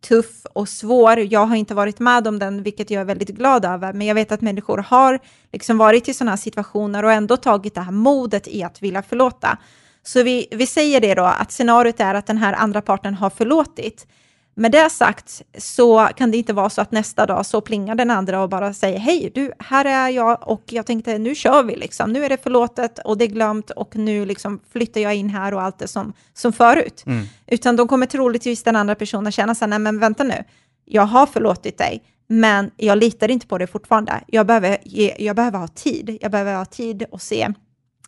tuff 0.08 0.46
och 0.54 0.70
svår. 0.70 1.20
Jag 1.20 1.46
har 1.46 1.56
inte 1.56 1.74
varit 1.74 2.00
med 2.00 2.28
om 2.28 2.40
den, 2.40 2.64
vilket 2.64 2.90
jag 2.90 3.02
är 3.02 3.06
väldigt 3.06 3.30
glad 3.30 3.66
över. 3.66 3.94
Men 3.94 4.08
jag 4.08 4.16
vet 4.16 4.32
att 4.32 4.42
människor 4.42 4.78
har 4.78 5.20
liksom 5.52 5.78
varit 5.78 6.08
i 6.08 6.14
sådana 6.14 6.32
här 6.32 6.38
situationer 6.38 7.06
och 7.06 7.12
ändå 7.12 7.38
tagit 7.38 7.76
det 7.76 7.82
här 7.82 7.92
modet 7.92 8.48
i 8.48 8.64
att 8.64 8.82
vilja 8.82 9.02
förlåta. 9.02 9.58
Så 10.04 10.24
vi, 10.24 10.48
vi 10.52 10.68
säger 10.68 11.02
det 11.02 11.14
då, 11.16 11.24
att 11.24 11.52
scenariot 11.52 12.00
är 12.00 12.14
att 12.14 12.26
den 12.26 12.38
här 12.38 12.54
andra 12.54 12.82
parten 12.82 13.14
har 13.14 13.30
förlåtit. 13.30 14.08
Med 14.58 14.72
det 14.72 14.90
sagt 14.90 15.42
så 15.58 16.10
kan 16.16 16.32
det 16.32 16.38
inte 16.38 16.54
vara 16.54 16.70
så 16.70 16.82
att 16.82 16.92
nästa 16.92 17.26
dag 17.26 17.46
så 17.46 17.62
plingar 17.62 17.96
den 17.96 18.12
andra 18.12 18.44
och 18.44 18.50
bara 18.50 18.74
säger 18.74 19.00
hej, 19.00 19.32
du, 19.36 19.52
här 19.60 19.86
är 19.86 20.10
jag 20.10 20.48
och 20.50 20.64
jag 20.66 20.86
tänkte 20.86 21.18
nu 21.18 21.36
kör 21.36 21.64
vi 21.64 21.76
liksom. 21.76 22.14
Nu 22.14 22.26
är 22.26 22.30
det 22.30 22.44
förlåtet 22.44 23.00
och 23.00 23.18
det 23.18 23.26
är 23.26 23.30
glömt 23.30 23.70
och 23.70 23.96
nu 23.96 24.26
liksom 24.26 24.60
flyttar 24.72 25.02
jag 25.02 25.16
in 25.16 25.30
här 25.30 25.54
och 25.54 25.62
allt 25.62 25.82
är 25.82 25.88
som, 25.88 26.14
som 26.34 26.54
förut. 26.54 27.04
Mm. 27.06 27.26
Utan 27.48 27.76
de 27.76 27.88
kommer 27.88 28.06
troligtvis 28.06 28.64
den 28.64 28.76
andra 28.76 28.96
personen 28.96 29.32
känna 29.32 29.56
sig, 29.56 29.68
nej 29.68 29.80
men 29.80 30.00
vänta 30.00 30.24
nu, 30.24 30.44
jag 30.86 31.06
har 31.06 31.26
förlåtit 31.26 31.78
dig, 31.78 32.04
men 32.28 32.72
jag 32.78 32.98
litar 32.98 33.32
inte 33.32 33.48
på 33.48 33.58
det 33.58 33.68
fortfarande. 33.68 34.22
Jag 34.28 34.46
behöver, 34.46 34.78
jag 35.22 35.36
behöver 35.36 35.60
ha 35.60 35.68
tid. 35.68 36.18
Jag 36.22 36.32
behöver 36.32 36.56
ha 36.56 36.66
tid 36.66 37.06
och 37.12 37.22
se 37.22 37.54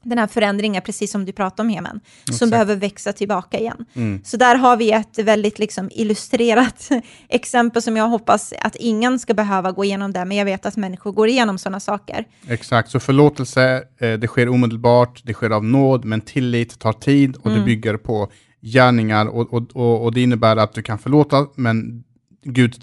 den 0.04 0.18
här 0.18 0.28
förändringen, 0.28 0.82
precis 0.82 1.12
som 1.12 1.26
du 1.26 1.32
pratade 1.32 1.70
om 1.70 1.70
Exakt. 1.70 2.38
som 2.40 2.50
behöver 2.50 2.76
växa 2.76 3.14
tillbaka 3.14 3.60
igen. 3.60 3.86
Mm. 3.94 4.22
Så 4.24 4.38
där 4.38 4.56
har 4.56 4.78
vi 4.78 4.92
ett 4.92 5.20
väldigt 5.20 5.60
liksom 5.60 5.90
illustrerat 5.94 6.90
exempel 7.30 7.82
som 7.82 7.98
jag 7.98 8.08
hoppas 8.08 8.54
att 8.62 8.76
ingen 8.76 9.20
ska 9.20 9.34
behöva 9.34 9.72
gå 9.72 9.84
igenom 9.84 10.14
det, 10.14 10.26
men 10.26 10.38
jag 10.38 10.46
vet 10.46 10.66
att 10.66 10.78
människor 10.78 11.12
går 11.12 11.28
igenom 11.28 11.58
sådana 11.58 11.80
saker. 11.80 12.26
Exakt, 12.48 12.92
så 12.92 13.00
förlåtelse, 13.00 13.84
eh, 14.00 14.14
det 14.14 14.28
sker 14.28 14.50
omedelbart, 14.50 15.22
det 15.24 15.34
sker 15.34 15.50
av 15.50 15.64
nåd, 15.64 16.06
men 16.06 16.22
tillit 16.22 16.80
tar 16.80 16.94
tid 16.94 17.36
och 17.36 17.48
mm. 17.48 17.60
det 17.60 17.66
bygger 17.66 17.98
på 17.98 18.32
gärningar 18.62 19.26
och, 19.26 19.54
och, 19.54 19.64
och, 19.74 20.04
och 20.04 20.14
det 20.14 20.22
innebär 20.22 20.58
att 20.58 20.74
du 20.74 20.82
kan 20.82 21.00
förlåta, 21.00 21.48
men 21.56 22.04
Gud 22.44 22.76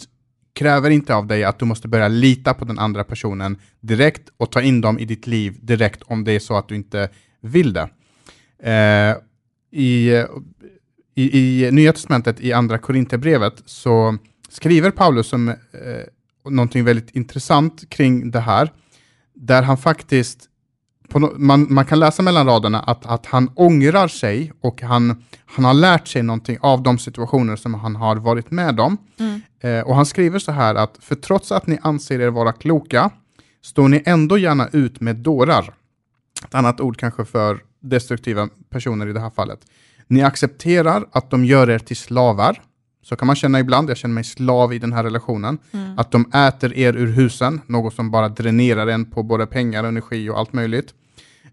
kräver 0.54 0.90
inte 0.90 1.14
av 1.14 1.26
dig 1.26 1.44
att 1.44 1.58
du 1.58 1.64
måste 1.64 1.88
börja 1.88 2.08
lita 2.08 2.54
på 2.54 2.64
den 2.64 2.78
andra 2.78 3.04
personen 3.04 3.56
direkt 3.80 4.28
och 4.36 4.52
ta 4.52 4.62
in 4.62 4.80
dem 4.80 4.98
i 4.98 5.04
ditt 5.04 5.26
liv 5.26 5.58
direkt 5.60 6.02
om 6.02 6.24
det 6.24 6.32
är 6.32 6.38
så 6.38 6.56
att 6.56 6.68
du 6.68 6.74
inte 6.74 7.08
vill 7.40 7.72
det. 7.72 7.88
Eh, 8.62 9.16
i, 9.70 10.24
i, 11.14 11.64
I 11.64 11.70
Nya 11.70 11.92
Testamentet, 11.92 12.40
i 12.40 12.52
Andra 12.52 12.78
Korinthierbrevet, 12.78 13.62
så 13.66 14.18
skriver 14.48 14.90
Paulus 14.90 15.32
om 15.32 15.48
eh, 15.48 15.54
någonting 16.50 16.84
väldigt 16.84 17.10
intressant 17.10 17.90
kring 17.90 18.30
det 18.30 18.40
här, 18.40 18.72
där 19.34 19.62
han 19.62 19.76
faktiskt 19.76 20.48
no 21.14 21.32
man, 21.36 21.66
man, 21.70 21.84
kan 21.84 21.98
läsa 21.98 22.22
mellan 22.22 22.46
raderna 22.46 22.80
att, 22.80 23.06
att 23.06 23.26
han 23.26 23.50
ångrar 23.54 24.08
sig 24.08 24.52
och 24.60 24.82
han, 24.82 25.24
han 25.54 25.64
har 25.64 25.74
lärt 25.74 26.08
sig 26.08 26.22
någonting 26.22 26.58
av 26.60 26.82
de 26.82 26.98
situationer 26.98 27.56
som 27.56 27.74
han 27.74 27.96
har 27.96 28.16
varit 28.16 28.50
med 28.50 28.80
om. 28.80 28.98
Mm. 29.18 29.40
Eh, 29.60 29.86
och 29.86 29.96
han 29.96 30.06
skriver 30.06 30.38
så 30.38 30.52
här 30.52 30.74
att, 30.74 30.96
för 31.00 31.14
trots 31.14 31.52
att 31.52 31.66
ni 31.66 31.78
anser 31.82 32.20
er 32.20 32.30
vara 32.30 32.52
kloka, 32.52 33.10
står 33.62 33.88
ni 33.88 34.02
ändå 34.06 34.38
gärna 34.38 34.68
ut 34.72 35.00
med 35.00 35.16
dårar. 35.16 35.74
Ett 36.44 36.54
annat 36.54 36.80
ord 36.80 36.96
kanske 36.96 37.24
för 37.24 37.58
destruktiva 37.80 38.48
personer 38.70 39.06
i 39.06 39.12
det 39.12 39.20
här 39.20 39.30
fallet. 39.30 39.60
Ni 40.06 40.22
accepterar 40.22 41.06
att 41.12 41.30
de 41.30 41.44
gör 41.44 41.70
er 41.70 41.78
till 41.78 41.96
slavar, 41.96 42.62
Så 43.02 43.16
kan 43.16 43.26
man 43.26 43.36
känna 43.36 43.60
ibland, 43.60 43.90
jag 43.90 43.96
känner 43.96 44.14
mig 44.14 44.24
slav 44.24 44.74
i 44.74 44.78
den 44.78 44.92
här 44.92 45.04
relationen. 45.04 45.58
Att 45.96 46.10
de 46.10 46.30
äter 46.32 46.74
er 46.74 46.96
ur 46.96 47.06
husen, 47.06 47.60
något 47.66 47.94
som 47.94 48.10
bara 48.10 48.28
dränerar 48.28 48.86
en 48.86 49.10
på 49.10 49.22
både 49.22 49.46
pengar, 49.46 49.84
energi 49.84 50.30
och 50.30 50.38
allt 50.38 50.52
möjligt. 50.52 50.94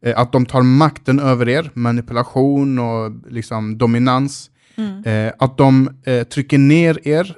Eh, 0.06 0.20
att 0.20 0.32
de 0.32 0.46
tar 0.46 0.62
makten 0.62 1.20
över 1.20 1.50
er, 1.50 1.72
manipulation 1.74 2.80
och 2.80 3.12
liksom 3.30 3.78
dominans. 3.78 4.52
Eh, 5.06 5.34
att 5.40 5.58
de 5.58 5.90
eh, 6.04 6.24
trycker 6.24 6.58
ner 6.58 7.08
er, 7.08 7.38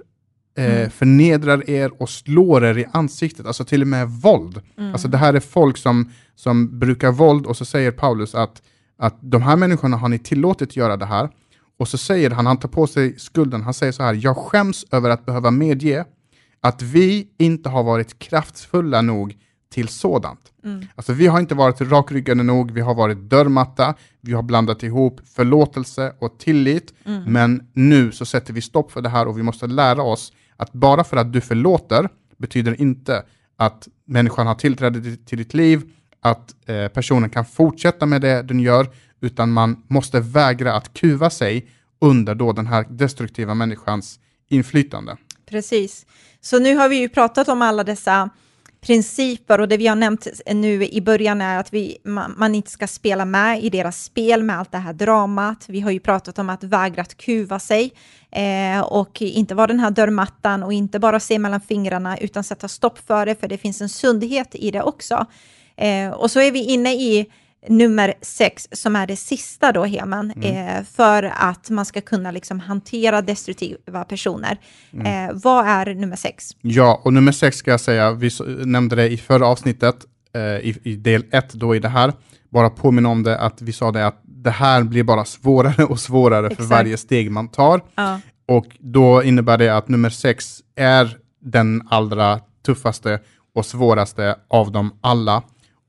eh, 0.57 0.89
förnedrar 0.89 1.69
er 1.69 2.01
och 2.01 2.09
slår 2.09 2.65
er 2.65 2.77
i 2.77 2.85
ansiktet, 2.91 3.45
alltså 3.45 3.65
till 3.65 3.81
och 3.81 3.87
med 3.87 4.09
våld. 4.09 4.61
Alltså 4.91 5.07
det 5.07 5.17
här 5.17 5.33
är 5.33 5.39
folk 5.39 5.77
som, 5.77 6.11
som 6.35 6.79
brukar 6.79 7.11
våld 7.11 7.45
och 7.45 7.57
så 7.57 7.65
säger 7.65 7.91
Paulus 7.91 8.35
att, 8.35 8.61
att 8.97 9.17
de 9.21 9.41
här 9.41 9.55
människorna 9.55 9.97
har 9.97 10.09
ni 10.09 10.19
tillåtit 10.19 10.75
göra 10.75 10.97
det 10.97 11.05
här. 11.05 11.29
Och 11.79 11.87
så 11.87 11.97
säger 11.97 12.29
han, 12.29 12.45
han 12.45 12.57
tar 12.57 12.69
på 12.69 12.87
sig 12.87 13.19
skulden, 13.19 13.61
han 13.61 13.73
säger 13.73 13.91
så 13.91 14.03
här, 14.03 14.13
jag 14.13 14.37
skäms 14.37 14.85
över 14.91 15.09
att 15.09 15.25
behöva 15.25 15.51
medge 15.51 16.05
att 16.61 16.81
vi 16.81 17.27
inte 17.39 17.69
har 17.69 17.83
varit 17.83 18.19
kraftfulla 18.19 19.01
nog 19.01 19.35
till 19.73 19.87
sådant. 19.87 20.39
Alltså 20.95 21.13
vi 21.13 21.27
har 21.27 21.39
inte 21.39 21.55
varit 21.55 21.81
rakryggade 21.81 22.43
nog, 22.43 22.71
vi 22.71 22.81
har 22.81 22.95
varit 22.95 23.17
dörrmatta, 23.17 23.95
vi 24.21 24.33
har 24.33 24.43
blandat 24.43 24.83
ihop 24.83 25.21
förlåtelse 25.35 26.13
och 26.19 26.37
tillit, 26.39 26.93
men 27.27 27.67
nu 27.73 28.11
så 28.11 28.25
sätter 28.25 28.53
vi 28.53 28.61
stopp 28.61 28.91
för 28.91 29.01
det 29.01 29.09
här 29.09 29.27
och 29.27 29.37
vi 29.37 29.43
måste 29.43 29.67
lära 29.67 30.01
oss 30.03 30.33
att 30.57 30.73
bara 30.73 31.03
för 31.03 31.17
att 31.17 31.33
du 31.33 31.41
förlåter 31.41 32.09
betyder 32.37 32.81
inte 32.81 33.23
att 33.57 33.87
människan 34.05 34.47
har 34.47 34.55
tillträde 34.55 35.01
till- 35.01 35.25
till 35.25 35.37
ditt 35.37 35.53
liv, 35.53 35.81
att 36.21 36.55
eh, 36.69 36.87
personen 36.87 37.29
kan 37.29 37.45
fortsätta 37.45 38.05
med 38.05 38.21
det 38.21 38.41
den 38.41 38.59
gör, 38.59 38.89
utan 39.21 39.51
man 39.51 39.83
måste 39.87 40.19
vägra 40.19 40.73
att 40.73 40.93
kuva 40.93 41.29
sig 41.29 41.67
under 42.01 42.35
då 42.35 42.51
den 42.51 42.67
här 42.67 42.85
destruktiva 42.89 43.53
människans 43.53 44.19
inflytande. 44.49 45.17
Precis. 45.49 46.05
Så 46.41 46.59
nu 46.59 46.75
har 46.75 46.89
vi 46.89 46.95
ju 46.99 47.09
pratat 47.09 47.47
om 47.47 47.61
alla 47.61 47.83
dessa 47.83 48.29
principer 48.83 49.59
och 49.59 49.67
det 49.67 49.77
vi 49.77 49.87
har 49.87 49.95
nämnt 49.95 50.27
nu 50.53 50.85
i 50.87 51.01
början 51.01 51.41
är 51.41 51.59
att 51.59 51.73
vi, 51.73 51.97
man, 52.03 52.33
man 52.37 52.55
inte 52.55 52.71
ska 52.71 52.87
spela 52.87 53.25
med 53.25 53.63
i 53.63 53.69
deras 53.69 54.03
spel 54.03 54.43
med 54.43 54.59
allt 54.59 54.71
det 54.71 54.77
här 54.77 54.93
dramat. 54.93 55.65
Vi 55.67 55.79
har 55.79 55.91
ju 55.91 55.99
pratat 55.99 56.39
om 56.39 56.49
att 56.49 56.63
vägra 56.63 57.01
att 57.01 57.17
kuva 57.17 57.59
sig 57.59 57.93
eh, 58.31 58.81
och 58.81 59.21
inte 59.21 59.55
vara 59.55 59.67
den 59.67 59.79
här 59.79 59.91
dörrmattan 59.91 60.63
och 60.63 60.73
inte 60.73 60.99
bara 60.99 61.19
se 61.19 61.39
mellan 61.39 61.61
fingrarna 61.61 62.17
utan 62.17 62.43
sätta 62.43 62.67
stopp 62.67 62.99
för 63.07 63.25
det, 63.25 63.35
för 63.35 63.47
det 63.47 63.57
finns 63.57 63.81
en 63.81 63.89
sundhet 63.89 64.55
i 64.55 64.71
det 64.71 64.81
också. 64.81 65.25
Eh, 65.75 66.09
och 66.09 66.31
så 66.31 66.39
är 66.39 66.51
vi 66.51 66.63
inne 66.63 66.93
i 66.93 67.31
nummer 67.69 68.13
sex, 68.21 68.67
som 68.71 68.95
är 68.95 69.07
det 69.07 69.15
sista 69.15 69.71
då, 69.71 69.85
Heman, 69.85 70.31
eh, 70.31 70.83
för 70.83 71.33
att 71.35 71.69
man 71.69 71.85
ska 71.85 72.01
kunna 72.01 72.31
liksom 72.31 72.59
hantera 72.59 73.21
destruktiva 73.21 74.03
personer. 74.03 74.57
Eh, 74.91 75.31
vad 75.33 75.67
är 75.67 75.95
nummer 75.95 76.15
sex? 76.15 76.51
Ja, 76.61 77.01
och 77.03 77.13
nummer 77.13 77.31
sex 77.31 77.57
ska 77.57 77.71
jag 77.71 77.81
säga, 77.81 78.11
vi 78.11 78.29
nämnde 78.65 78.95
det 78.95 79.09
i 79.09 79.17
förra 79.17 79.47
avsnittet, 79.47 79.95
eh, 80.35 80.41
i, 80.41 80.79
i 80.83 80.95
del 80.95 81.25
ett 81.31 81.53
då 81.53 81.75
i 81.75 81.79
det 81.79 81.89
här, 81.89 82.13
bara 82.49 82.69
påminna 82.69 83.09
om 83.09 83.23
det, 83.23 83.39
att 83.39 83.61
vi 83.61 83.73
sa 83.73 83.91
det 83.91 84.07
att 84.07 84.21
det 84.23 84.51
här 84.51 84.83
blir 84.83 85.03
bara 85.03 85.25
svårare 85.25 85.83
och 85.83 85.99
svårare 85.99 86.47
för 86.47 86.53
Exakt. 86.53 86.69
varje 86.69 86.97
steg 86.97 87.31
man 87.31 87.47
tar. 87.47 87.81
Ja. 87.95 88.19
Och 88.47 88.65
då 88.79 89.23
innebär 89.23 89.57
det 89.57 89.69
att 89.69 89.87
nummer 89.87 90.09
sex 90.09 90.61
är 90.75 91.17
den 91.41 91.87
allra 91.89 92.39
tuffaste 92.65 93.19
och 93.55 93.65
svåraste 93.65 94.35
av 94.47 94.71
dem 94.71 94.99
alla. 95.01 95.43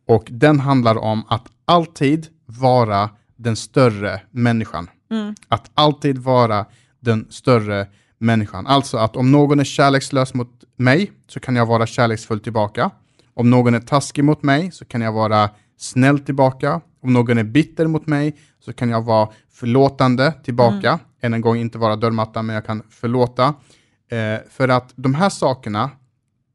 Och 0.09 0.25
den 0.31 0.61
handlar 0.61 0.97
om 0.97 1.25
att 1.29 1.43
alltid 1.65 2.27
vara 2.47 3.11
den 3.37 3.57
större 3.57 4.21
människan. 4.31 4.91
Att 5.49 5.71
alltid 5.75 6.19
vara 6.19 6.67
den 7.01 7.27
större 7.31 7.87
människan. 8.19 8.67
Alltså 8.67 8.97
att 8.97 9.17
om 9.17 9.33
någon 9.33 9.61
är 9.61 9.65
kärlekslös 9.65 10.35
mot 10.35 10.65
mig 10.77 11.13
så 11.29 11.41
kan 11.41 11.57
jag 11.57 11.67
vara 11.67 11.87
kärleksfull 11.87 12.41
tillbaka. 12.41 12.91
Om 13.35 13.51
någon 13.51 13.75
är 13.75 13.81
taskig 13.81 14.25
mot 14.25 14.43
mig 14.43 14.71
så 14.71 14.85
kan 14.85 15.01
jag 15.01 15.13
vara 15.13 15.51
snäll 15.79 16.19
tillbaka. 16.19 16.81
Om 17.03 17.13
någon 17.13 17.39
är 17.39 17.45
bitter 17.45 17.87
mot 17.87 18.07
mig 18.07 18.37
så 18.61 18.73
kan 18.73 18.91
jag 18.91 19.03
vara 19.03 19.29
förlåtande 19.53 20.33
tillbaka. 20.45 20.99
Än 21.21 21.35
en 21.35 21.41
gång 21.41 21.57
inte 21.57 21.79
vara 21.79 21.97
dörrmatta, 21.97 22.43
men 22.43 22.55
jag 22.55 22.67
kan 22.67 22.83
förlåta. 22.91 23.55
Eh, 24.11 24.39
för 24.51 24.69
att 24.69 24.93
de 24.97 25.15
här 25.15 25.29
sakerna 25.29 25.91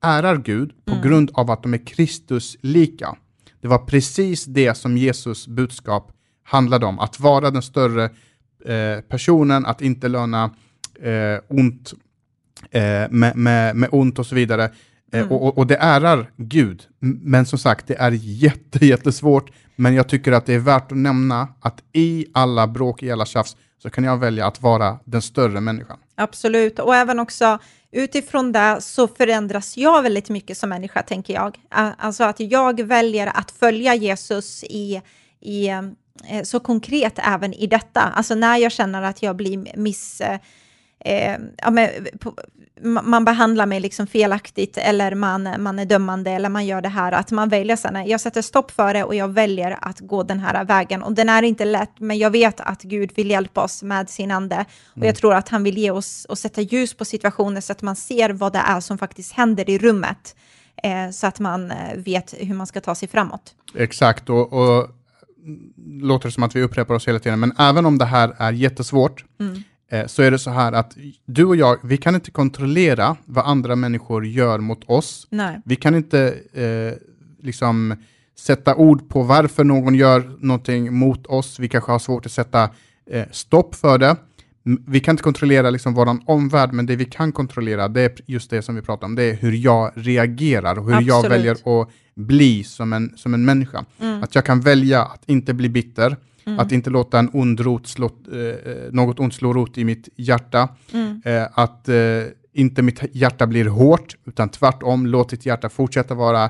ärar 0.04 0.38
Gud 0.38 0.86
på 0.86 0.95
grund 1.04 1.32
av 1.34 1.52
att 1.52 1.63
de 1.63 1.74
är 1.74 1.86
Kristus 1.86 2.58
lika. 2.62 3.15
Det 3.62 3.67
var 3.67 3.78
precis 3.78 4.45
det 4.45 4.78
som 4.78 4.98
Jesus 4.98 5.48
budskap 5.48 6.12
handlade 6.43 6.86
om, 6.86 7.00
att 7.00 7.19
vara 7.19 7.52
den 7.52 7.62
större 7.62 8.04
eh, 8.65 9.02
personen, 9.10 9.65
att 9.65 9.82
inte 9.82 10.08
löna 10.08 10.43
eh, 11.02 11.39
ont 11.48 11.93
eh, 12.72 12.82
med, 13.10 13.36
med, 13.36 13.76
med 13.76 13.89
ont 13.91 14.19
och 14.19 14.26
så 14.26 14.36
vidare. 14.36 14.72
Eh, 15.12 15.32
och, 15.32 15.48
och, 15.48 15.58
och 15.58 15.67
det 15.67 15.76
ärar 15.76 16.32
Gud. 16.38 16.84
Men 17.00 17.45
som 17.45 17.60
sagt, 17.60 17.88
det 17.88 17.95
är 17.95 18.12
jätte, 18.12 18.86
jättesvårt. 18.86 19.52
Men 19.76 19.95
jag 19.95 20.10
tycker 20.10 20.32
att 20.32 20.45
det 20.45 20.54
är 20.54 20.60
värt 20.60 20.91
att 20.91 20.98
nämna 20.98 21.48
att 21.60 21.84
i 21.93 22.26
alla 22.34 22.67
bråk, 22.67 23.04
i 23.04 23.12
alla 23.12 23.26
tjafs, 23.26 23.58
så 23.82 23.89
kan 23.89 24.04
jag 24.04 24.18
välja 24.18 24.48
att 24.48 24.62
vara 24.62 25.00
den 25.06 25.22
större 25.22 25.62
människan. 25.62 25.98
Absolut, 26.15 26.80
och 26.80 26.96
även 26.96 27.20
också 27.20 27.60
utifrån 27.92 28.52
det 28.52 28.78
så 28.82 29.08
förändras 29.08 29.78
jag 29.78 30.02
väldigt 30.02 30.30
mycket 30.30 30.58
som 30.58 30.70
människa, 30.70 31.02
tänker 31.02 31.34
jag. 31.34 31.58
Alltså 31.70 32.24
att 32.24 32.39
jag 32.39 32.82
väljer 32.82 33.28
att 33.28 33.52
följa 33.52 33.96
Jesus 33.96 34.63
i, 34.63 35.02
i 35.42 35.68
eh, 35.68 36.44
så 36.44 36.60
konkret 36.60 37.20
även 37.24 37.54
i 37.54 37.68
detta. 37.68 38.02
Alltså 38.02 38.36
när 38.36 38.58
jag 38.58 38.72
känner 38.72 39.02
att 39.02 39.24
jag 39.24 39.36
blir 39.36 39.78
miss... 39.78 40.22
Eh, 40.22 40.39
eh, 41.00 41.38
ja, 41.58 41.72
men, 41.72 41.90
på, 42.20 42.36
ma- 42.82 43.04
man 43.04 43.26
behandlar 43.26 43.66
mig 43.66 43.80
liksom 43.80 44.08
felaktigt 44.08 44.78
eller 44.78 45.16
man, 45.16 45.50
man 45.58 45.80
är 45.80 45.86
dömande 45.86 46.32
eller 46.32 46.50
man 46.50 46.66
gör 46.66 46.82
det 46.82 46.90
här, 46.90 47.12
att 47.12 47.32
man 47.32 47.50
väljer 47.50 47.76
sen, 47.76 48.08
jag 48.08 48.22
sätter 48.22 48.42
stopp 48.42 48.72
för 48.72 48.94
det 48.94 49.04
och 49.04 49.16
jag 49.16 49.28
väljer 49.28 49.78
att 49.82 50.00
gå 50.00 50.24
den 50.24 50.40
här 50.40 50.66
vägen. 50.66 51.04
Och 51.04 51.14
den 51.14 51.30
är 51.30 51.44
inte 51.44 51.66
lätt, 51.66 52.00
men 52.00 52.18
jag 52.18 52.32
vet 52.32 52.60
att 52.62 52.82
Gud 52.82 53.12
vill 53.16 53.30
hjälpa 53.30 53.64
oss 53.64 53.84
med 53.84 54.10
sin 54.10 54.32
ande. 54.32 54.66
Och 54.96 55.06
jag 55.06 55.16
tror 55.16 55.34
att 55.34 55.50
han 55.50 55.64
vill 55.64 55.78
ge 55.78 55.92
oss 55.92 56.26
och 56.26 56.38
sätta 56.38 56.62
ljus 56.62 56.94
på 56.94 57.06
situationer 57.06 57.62
så 57.62 57.72
att 57.72 57.82
man 57.82 57.96
ser 57.96 58.30
vad 58.30 58.54
det 58.54 58.60
är 58.66 58.80
som 58.80 58.98
faktiskt 58.98 59.32
händer 59.34 59.70
i 59.70 59.78
rummet. 59.78 60.36
Eh, 60.84 61.10
så 61.12 61.28
att 61.28 61.40
man 61.40 61.72
eh, 61.72 61.96
vet 61.96 62.34
hur 62.40 62.54
man 62.54 62.68
ska 62.68 62.82
ta 62.82 62.96
sig 62.96 63.08
framåt. 63.08 63.56
Exakt, 63.76 64.30
och, 64.30 64.54
och 64.54 64.90
låter 66.02 66.28
det 66.28 66.32
som 66.32 66.44
att 66.44 66.56
vi 66.56 66.62
upprepar 66.62 66.96
oss 66.96 67.08
hela 67.08 67.20
tiden, 67.20 67.40
men 67.40 67.54
även 67.58 67.86
om 67.86 67.98
det 67.98 68.06
här 68.06 68.36
är 68.38 68.52
jättesvårt, 68.52 69.26
eh, 69.40 69.46
så 70.08 70.21
är 70.21 70.32
det 70.32 70.39
så 70.39 70.49
här 70.49 70.71
att 70.71 70.97
du 71.25 71.45
och 71.45 71.56
jag, 71.56 71.78
vi 71.84 71.97
kan 71.97 72.15
inte 72.15 72.32
kontrollera 72.32 73.15
vad 73.25 73.45
andra 73.45 73.75
människor 73.75 74.25
gör 74.25 74.60
mot 74.60 74.84
oss. 74.89 75.28
Nej. 75.30 75.62
Vi 75.65 75.75
kan 75.75 75.95
inte 75.95 76.36
eh, 76.54 76.93
liksom 77.45 77.95
sätta 78.39 78.75
ord 78.75 79.10
på 79.10 79.23
varför 79.23 79.63
någon 79.63 79.95
gör 79.95 80.32
någonting 80.39 80.93
mot 80.93 81.25
oss. 81.25 81.60
Vi 81.60 81.69
kanske 81.69 81.91
har 81.91 81.99
svårt 81.99 82.25
att 82.25 82.32
sätta 82.32 82.69
eh, 83.12 83.25
stopp 83.32 83.75
för 83.75 83.97
det. 83.97 84.15
Vi 84.88 84.99
kan 84.99 85.13
inte 85.13 85.23
kontrollera 85.23 85.69
liksom 85.69 85.93
vår 85.93 86.19
omvärld, 86.25 86.73
men 86.73 86.86
det 86.86 86.95
vi 86.95 87.06
kan 87.06 87.32
kontrollera, 87.32 87.88
det 87.88 88.02
är 88.02 88.12
just 88.25 88.49
det 88.49 88.62
som 88.62 88.75
vi 88.75 88.82
pratar 88.82 89.08
om. 89.08 89.15
Det 89.15 89.23
är 89.23 89.34
hur 89.34 89.52
jag 89.52 89.91
reagerar 89.95 90.80
och 90.80 90.86
hur 90.86 91.02
jag 91.02 91.17
Absolut. 91.17 91.32
väljer 91.32 91.82
att 91.82 91.89
bli 92.15 92.63
som 92.63 92.93
en, 92.93 93.13
som 93.15 93.34
en 93.34 93.45
människa. 93.45 93.86
Att 94.21 94.36
jag 94.36 94.45
kan 94.45 94.62
välja 94.62 95.04
att 95.04 95.23
inte 95.25 95.54
bli 95.54 95.69
bitter, 95.69 96.17
att 96.58 96.71
inte 96.71 96.89
låta 96.89 97.19
en 97.19 97.30
ond 97.34 97.60
rot 97.60 97.88
slå, 97.88 98.12
eh, 98.32 98.39
eh, 98.39 98.91
något 98.91 99.19
ont 99.19 99.34
slå 99.34 99.54
rot 99.54 99.78
i 99.78 99.84
mitt 99.84 100.10
hjärta. 100.15 100.69
Eh, 101.25 101.47
att 101.54 101.89
eh, 101.89 101.95
inte 102.54 102.82
mitt 102.82 103.04
hjärta 103.12 103.47
blir 103.47 103.65
hårt, 103.65 104.15
utan 104.25 104.49
tvärtom, 104.49 105.06
låt 105.06 105.30
ditt 105.30 105.45
hjärta 105.45 105.69
fortsätta 105.69 106.15
vara 106.15 106.49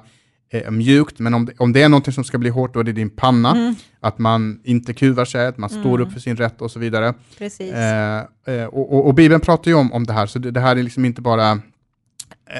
eh, 0.52 0.71
mjukt. 0.71 1.19
Men 1.19 1.34
om 1.34 1.45
det, 1.45 1.54
om 1.58 1.73
det 1.73 1.82
är 1.82 1.89
någonting 1.89 2.13
som 2.13 2.23
ska 2.23 2.38
bli 2.38 2.49
hårt, 2.49 2.73
då 2.73 2.80
är 2.80 2.84
det 2.84 2.91
din 2.91 3.10
panna. 3.10 3.75
Att 3.99 4.19
man 4.19 4.60
inte 4.63 4.93
kuvar 4.93 5.25
sig, 5.25 5.47
att 5.47 5.58
man 5.58 5.69
står 5.69 6.02
upp 6.02 6.12
för 6.12 6.19
sin 6.19 6.36
rätt 6.36 6.62
och 6.62 6.71
så 6.71 6.80
vidare. 6.80 7.13
Precis. 7.38 7.73
Eh, 7.73 8.65
och, 8.65 8.93
och, 8.93 9.08
och 9.08 9.13
Bibeln 9.13 9.41
pratar 9.41 9.71
ju 9.71 9.78
om, 9.78 9.93
om 9.93 10.04
det 10.06 10.13
här, 10.13 10.25
så 10.25 10.39
det, 10.39 10.52
det 10.52 10.60
här 10.60 10.75
är 10.75 10.84
liksom 10.84 11.06
inte 11.06 11.21
bara 11.21 11.60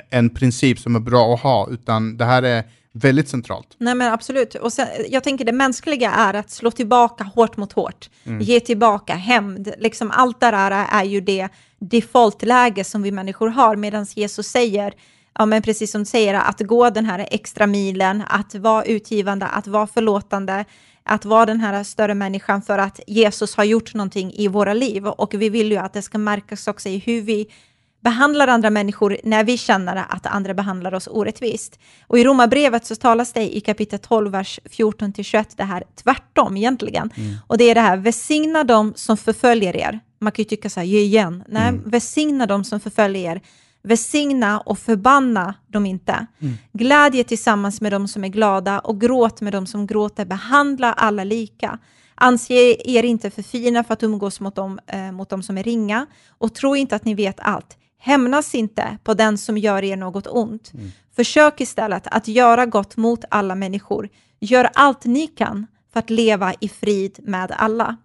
en 0.10 0.30
princip 0.30 0.80
som 0.80 0.96
är 0.96 1.00
bra 1.00 1.34
att 1.34 1.40
ha, 1.40 1.70
utan 1.72 2.18
det 2.18 2.26
här 2.26 2.44
är 2.44 2.64
väldigt 3.02 3.30
centralt. 3.30 3.76
Nej 3.78 3.96
men 3.96 4.14
absolut. 4.14 4.56
Och 4.56 4.74
sen, 4.74 4.88
jag 5.10 5.24
tänker 5.24 5.46
det 5.46 5.52
mänskliga 5.52 6.12
är 6.12 6.34
att 6.34 6.52
slå 6.52 6.72
tillbaka 6.72 7.24
hårt 7.24 7.58
mot 7.58 7.74
hårt. 7.74 8.10
Ge 8.40 8.60
tillbaka 8.60 9.14
hämnd. 9.14 9.74
Liksom 9.78 10.12
allt 10.12 10.40
det 10.40 10.52
där 10.52 10.88
är 10.92 11.04
ju 11.04 11.22
det 11.22 11.50
defaultläge 11.80 12.84
som 12.84 13.02
vi 13.02 13.12
människor 13.12 13.48
har. 13.48 13.76
Medan 13.76 14.06
Jesus 14.16 14.48
säger, 14.48 14.94
ja 15.38 15.46
men 15.46 15.62
precis 15.62 15.92
som 15.92 16.02
du 16.02 16.06
säger, 16.06 16.34
att 16.34 16.60
gå 16.60 16.90
den 16.90 17.06
här 17.06 17.28
extra 17.32 17.68
milen, 17.68 18.24
att 18.30 18.56
vara 18.56 18.84
utgivande, 18.84 19.46
att 19.46 19.68
vara 19.68 19.88
förlåtande, 19.88 20.66
att 21.04 21.26
vara 21.26 21.46
den 21.46 21.60
här 21.60 21.84
större 21.84 22.14
människan 22.14 22.62
för 22.62 22.78
att 22.78 23.00
Jesus 23.08 23.56
har 23.56 23.64
gjort 23.64 23.94
någonting 23.94 24.34
i 24.34 24.48
våra 24.48 24.74
liv. 24.74 25.08
Och 25.08 25.34
vi 25.34 25.50
vill 25.50 25.72
ju 25.72 25.78
att 25.78 25.94
det 25.94 26.02
ska 26.02 26.18
märkas 26.18 26.68
också 26.68 26.90
i 26.90 26.98
hur 26.98 27.22
vi 27.22 27.48
behandlar 28.02 28.48
andra 28.48 28.70
människor 28.70 29.18
när 29.24 29.44
vi 29.44 29.58
känner 29.58 30.06
att 30.10 30.26
andra 30.26 30.54
behandlar 30.54 30.94
oss 30.94 31.08
orättvist. 31.12 31.80
Och 32.08 32.20
i 32.20 32.24
Romarbrevet 32.24 32.86
så 32.86 32.96
talas 32.96 33.34
det 33.34 33.56
i 33.56 33.62
kapitel 33.62 34.00
12, 34.00 34.32
vers 34.32 34.60
14-21, 34.66 35.46
det 35.56 35.64
här 35.64 35.84
tvärtom 36.04 36.58
egentligen. 36.58 37.12
Mm. 37.16 37.36
Och 37.48 37.58
det 37.58 37.64
är 37.64 37.76
det 37.76 37.82
här, 37.82 37.98
välsigna 37.98 38.64
dem 38.64 38.94
som 38.96 39.18
förföljer 39.18 39.76
er. 39.76 40.00
Man 40.20 40.32
kan 40.32 40.44
ju 40.44 40.50
tycka 40.50 40.70
så 40.70 40.80
här, 40.80 40.88
ge 40.88 41.00
igen. 41.00 41.44
Nej, 41.48 41.70
mm. 41.70 41.90
välsigna 41.90 42.46
dem 42.46 42.64
som 42.64 42.80
förföljer 42.80 43.32
er. 43.32 43.42
Välsigna 43.84 44.60
och 44.60 44.80
förbanna 44.80 45.54
dem 45.68 45.86
inte. 45.86 46.26
Mm. 46.40 46.54
Glädje 46.74 47.24
tillsammans 47.24 47.82
med 47.82 47.92
dem 47.92 48.08
som 48.08 48.24
är 48.24 48.28
glada 48.28 48.80
och 48.80 49.02
gråt 49.02 49.42
med 49.42 49.54
dem 49.54 49.66
som 49.66 49.88
gråter. 49.88 50.26
Behandla 50.26 50.94
alla 50.94 51.24
lika. 51.24 51.80
Anse 52.16 52.54
er 52.86 53.04
inte 53.04 53.30
för 53.30 53.42
fina 53.42 53.84
för 53.84 53.94
att 53.94 54.04
umgås 54.04 54.40
mot 54.40 54.56
dem, 54.56 54.80
eh, 54.88 55.12
mot 55.12 55.30
dem 55.30 55.44
som 55.44 55.58
är 55.58 55.64
ringa 55.64 56.06
och 56.30 56.56
tro 56.56 56.76
inte 56.76 56.96
att 56.96 57.06
ni 57.06 57.14
vet 57.14 57.40
allt. 57.40 57.78
Hämnas 58.00 58.56
inte 58.56 58.98
på 59.04 59.14
den 59.14 59.38
som 59.38 59.58
gör 59.58 59.84
er 59.84 59.96
något 59.96 60.28
ont. 60.28 60.74
Mm. 60.74 60.92
Försök 61.16 61.62
istället 61.62 62.08
att 62.08 62.28
göra 62.28 62.66
gott 62.66 62.98
mot 62.98 63.26
alla 63.30 63.56
människor. 63.56 64.10
Gör 64.40 64.70
allt 64.74 65.06
ni 65.06 65.28
kan 65.28 65.68
för 65.94 66.00
att 66.00 66.10
leva 66.10 66.54
i 66.60 66.70
frid 66.70 67.20
med 67.24 67.52
alla. 67.58 67.98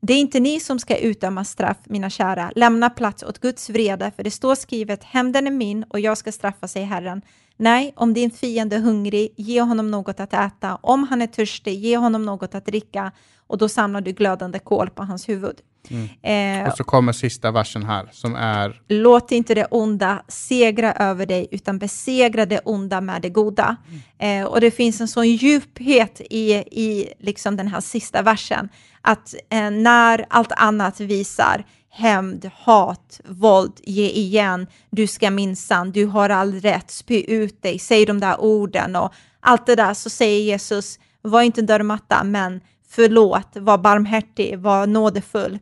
Det 0.00 0.12
är 0.12 0.18
inte 0.18 0.40
ni 0.40 0.60
som 0.60 0.78
ska 0.78 0.96
utdöma 0.96 1.44
straff, 1.44 1.76
mina 1.84 2.10
kära. 2.10 2.52
Lämna 2.56 2.90
plats 2.90 3.22
åt 3.22 3.38
Guds 3.38 3.70
vrede, 3.70 4.12
för 4.16 4.22
det 4.22 4.30
står 4.30 4.54
skrivet, 4.54 5.04
hämnden 5.04 5.46
är 5.46 5.50
min 5.50 5.82
och 5.82 6.00
jag 6.00 6.18
ska 6.18 6.32
straffa, 6.32 6.68
sig 6.68 6.84
Herren. 6.84 7.22
Nej, 7.60 7.92
om 7.96 8.14
din 8.14 8.30
fiende 8.30 8.76
är 8.76 8.80
hungrig, 8.80 9.34
ge 9.36 9.60
honom 9.60 9.90
något 9.90 10.20
att 10.20 10.34
äta. 10.34 10.78
Om 10.82 11.04
han 11.04 11.22
är 11.22 11.26
törstig, 11.26 11.78
ge 11.78 11.96
honom 11.96 12.24
något 12.24 12.54
att 12.54 12.66
dricka. 12.66 13.12
Och 13.46 13.58
då 13.58 13.68
samlar 13.68 14.00
du 14.00 14.12
glödande 14.12 14.58
kol 14.58 14.90
på 14.90 15.02
hans 15.02 15.28
huvud. 15.28 15.56
Mm. 15.90 16.62
Eh, 16.62 16.68
och 16.68 16.76
så 16.76 16.84
kommer 16.84 17.12
sista 17.12 17.50
versen 17.50 17.84
här 17.84 18.08
som 18.12 18.34
är... 18.34 18.80
Låt 18.88 19.32
inte 19.32 19.54
det 19.54 19.64
onda 19.64 20.22
segra 20.28 20.92
över 20.92 21.26
dig, 21.26 21.48
utan 21.50 21.78
besegra 21.78 22.46
det 22.46 22.60
onda 22.64 23.00
med 23.00 23.22
det 23.22 23.28
goda. 23.28 23.76
Mm. 24.18 24.42
Eh, 24.42 24.50
och 24.50 24.60
det 24.60 24.70
finns 24.70 25.00
en 25.00 25.08
sån 25.08 25.28
djuphet 25.28 26.20
i, 26.30 26.52
i 26.54 27.12
liksom 27.18 27.56
den 27.56 27.68
här 27.68 27.80
sista 27.80 28.22
versen, 28.22 28.68
att 29.00 29.34
eh, 29.50 29.70
när 29.70 30.26
allt 30.28 30.52
annat 30.52 31.00
visar 31.00 31.64
hämnd, 31.98 32.50
hat, 32.54 33.20
våld, 33.24 33.72
ge 33.84 34.08
igen, 34.08 34.66
du 34.90 35.06
ska 35.06 35.30
minsann, 35.30 35.92
du 35.92 36.06
har 36.06 36.30
all 36.30 36.60
rätt, 36.60 36.90
spy 36.90 37.24
ut 37.28 37.62
dig, 37.62 37.78
säg 37.78 38.06
de 38.06 38.20
där 38.20 38.40
orden. 38.40 38.96
Och 38.96 39.12
allt 39.40 39.66
det 39.66 39.76
där, 39.76 39.94
så 39.94 40.10
säger 40.10 40.40
Jesus, 40.40 40.98
var 41.22 41.42
inte 41.42 41.62
dörrmatta, 41.62 42.24
men 42.24 42.60
förlåt, 42.88 43.48
var 43.54 43.78
barmhärtig, 43.78 44.58
var 44.58 44.86
nådefull, 44.86 45.58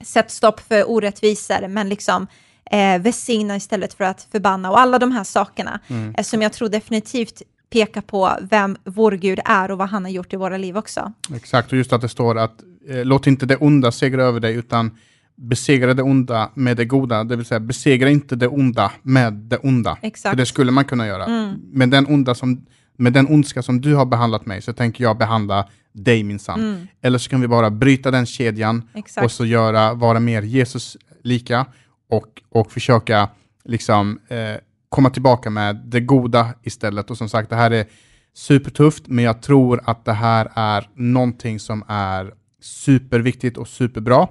sätt 0.00 0.30
stopp 0.30 0.60
för 0.60 0.90
orättvisor, 0.90 1.68
men 1.68 1.88
liksom 1.88 2.26
eh, 2.70 2.98
välsigna 2.98 3.56
istället 3.56 3.94
för 3.94 4.04
att 4.04 4.28
förbanna. 4.32 4.70
Och 4.70 4.80
alla 4.80 4.98
de 4.98 5.12
här 5.12 5.24
sakerna 5.24 5.80
mm. 5.88 6.14
eh, 6.18 6.22
som 6.22 6.42
jag 6.42 6.52
tror 6.52 6.68
definitivt 6.68 7.42
pekar 7.70 8.00
på 8.00 8.32
vem 8.50 8.76
vår 8.84 9.12
Gud 9.12 9.40
är 9.44 9.70
och 9.70 9.78
vad 9.78 9.88
han 9.88 10.04
har 10.04 10.10
gjort 10.10 10.32
i 10.32 10.36
våra 10.36 10.56
liv 10.56 10.76
också. 10.76 11.12
Exakt, 11.34 11.72
och 11.72 11.78
just 11.78 11.92
att 11.92 12.00
det 12.00 12.08
står 12.08 12.38
att 12.38 12.62
eh, 12.88 13.04
låt 13.04 13.26
inte 13.26 13.46
det 13.46 13.56
onda 13.56 13.92
segra 13.92 14.24
över 14.24 14.40
dig, 14.40 14.54
utan 14.54 14.98
besegra 15.36 15.94
det 15.94 16.02
onda 16.02 16.50
med 16.54 16.76
det 16.76 16.84
goda, 16.84 17.24
det 17.24 17.36
vill 17.36 17.46
säga 17.46 17.60
besegra 17.60 18.10
inte 18.10 18.36
det 18.36 18.48
onda 18.48 18.92
med 19.02 19.32
det 19.32 19.56
onda. 19.56 19.98
Exakt. 20.02 20.32
För 20.32 20.36
det 20.36 20.46
skulle 20.46 20.72
man 20.72 20.84
kunna 20.84 21.06
göra. 21.06 21.24
Mm. 21.24 21.60
Men 21.72 21.90
den 21.90 22.06
onda 22.06 22.34
som, 22.34 22.66
med 22.96 23.12
den 23.12 23.26
ondska 23.26 23.62
som 23.62 23.80
du 23.80 23.94
har 23.94 24.06
behandlat 24.06 24.46
mig 24.46 24.62
så 24.62 24.72
tänker 24.72 25.04
jag 25.04 25.18
behandla 25.18 25.68
dig 25.92 26.22
minsann. 26.22 26.60
Mm. 26.60 26.86
Eller 27.00 27.18
så 27.18 27.30
kan 27.30 27.40
vi 27.40 27.48
bara 27.48 27.70
bryta 27.70 28.10
den 28.10 28.26
kedjan 28.26 28.88
Exakt. 28.94 29.24
och 29.24 29.32
så 29.32 29.44
göra, 29.44 29.94
vara 29.94 30.20
mer 30.20 30.42
Jesus 30.42 30.96
lika 31.22 31.66
och, 32.10 32.42
och 32.48 32.72
försöka 32.72 33.28
liksom 33.64 34.18
eh, 34.28 34.56
komma 34.88 35.10
tillbaka 35.10 35.50
med 35.50 35.76
det 35.76 36.00
goda 36.00 36.54
istället. 36.62 37.10
Och 37.10 37.18
som 37.18 37.28
sagt, 37.28 37.50
det 37.50 37.56
här 37.56 37.70
är 37.70 37.86
supertufft, 38.34 39.06
men 39.06 39.24
jag 39.24 39.42
tror 39.42 39.80
att 39.84 40.04
det 40.04 40.12
här 40.12 40.48
är 40.54 40.88
någonting 40.94 41.60
som 41.60 41.84
är 41.88 42.34
superviktigt 42.60 43.58
och 43.58 43.68
superbra. 43.68 44.28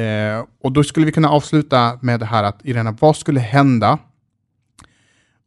Eh, 0.00 0.44
och 0.60 0.72
då 0.72 0.84
skulle 0.84 1.06
vi 1.06 1.12
kunna 1.12 1.28
avsluta 1.28 1.98
med 2.02 2.20
det 2.20 2.26
här 2.26 2.44
att 2.44 2.64
Irena, 2.64 2.96
vad 3.00 3.16
skulle 3.16 3.40
hända 3.40 3.98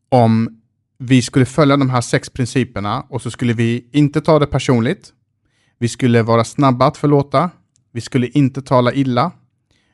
om 0.10 0.62
vi 0.98 1.22
skulle 1.22 1.46
följa 1.46 1.78
de 1.78 1.90
här 1.90 2.02
sex 2.02 2.30
principerna 2.30 3.06
och 3.10 3.22
så 3.22 3.32
skulle 3.32 3.54
vi 3.54 3.90
inte 3.92 4.22
ta 4.22 4.40
det 4.40 4.48
personligt. 4.48 5.14
Vi 5.80 5.90
skulle 5.90 6.22
vara 6.22 6.44
snabba 6.44 6.86
att 6.86 6.98
förlåta. 6.98 7.50
Vi 7.92 8.02
skulle 8.02 8.28
inte 8.28 8.62
tala 8.62 8.94
illa. 8.94 9.32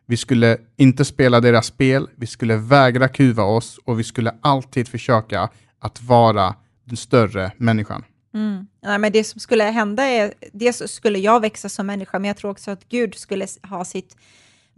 Vi 0.05 0.17
skulle 0.17 0.57
inte 0.77 1.05
spela 1.05 1.41
deras 1.41 1.65
spel. 1.65 2.09
Vi 2.15 2.27
skulle 2.27 2.55
vägra 2.55 3.07
kuva 3.07 3.43
oss 3.43 3.79
och 3.85 3.99
vi 3.99 4.03
skulle 4.03 4.35
alltid 4.41 4.87
försöka 4.87 5.49
att 5.79 6.01
vara 6.01 6.55
den 6.85 6.97
större 6.97 7.51
människan. 7.57 8.03
Mm. 8.33 8.67
Nej, 8.83 8.99
men 8.99 9.11
det 9.11 9.23
som 9.23 9.39
skulle 9.39 9.63
hända 9.63 10.03
är, 10.03 10.33
dels 10.53 10.91
skulle 10.91 11.19
jag 11.19 11.39
växa 11.39 11.69
som 11.69 11.87
människa, 11.87 12.19
men 12.19 12.27
jag 12.27 12.37
tror 12.37 12.51
också 12.51 12.71
att 12.71 12.89
Gud 12.89 13.15
skulle 13.15 13.47
ha 13.69 13.85
sitt 13.85 14.15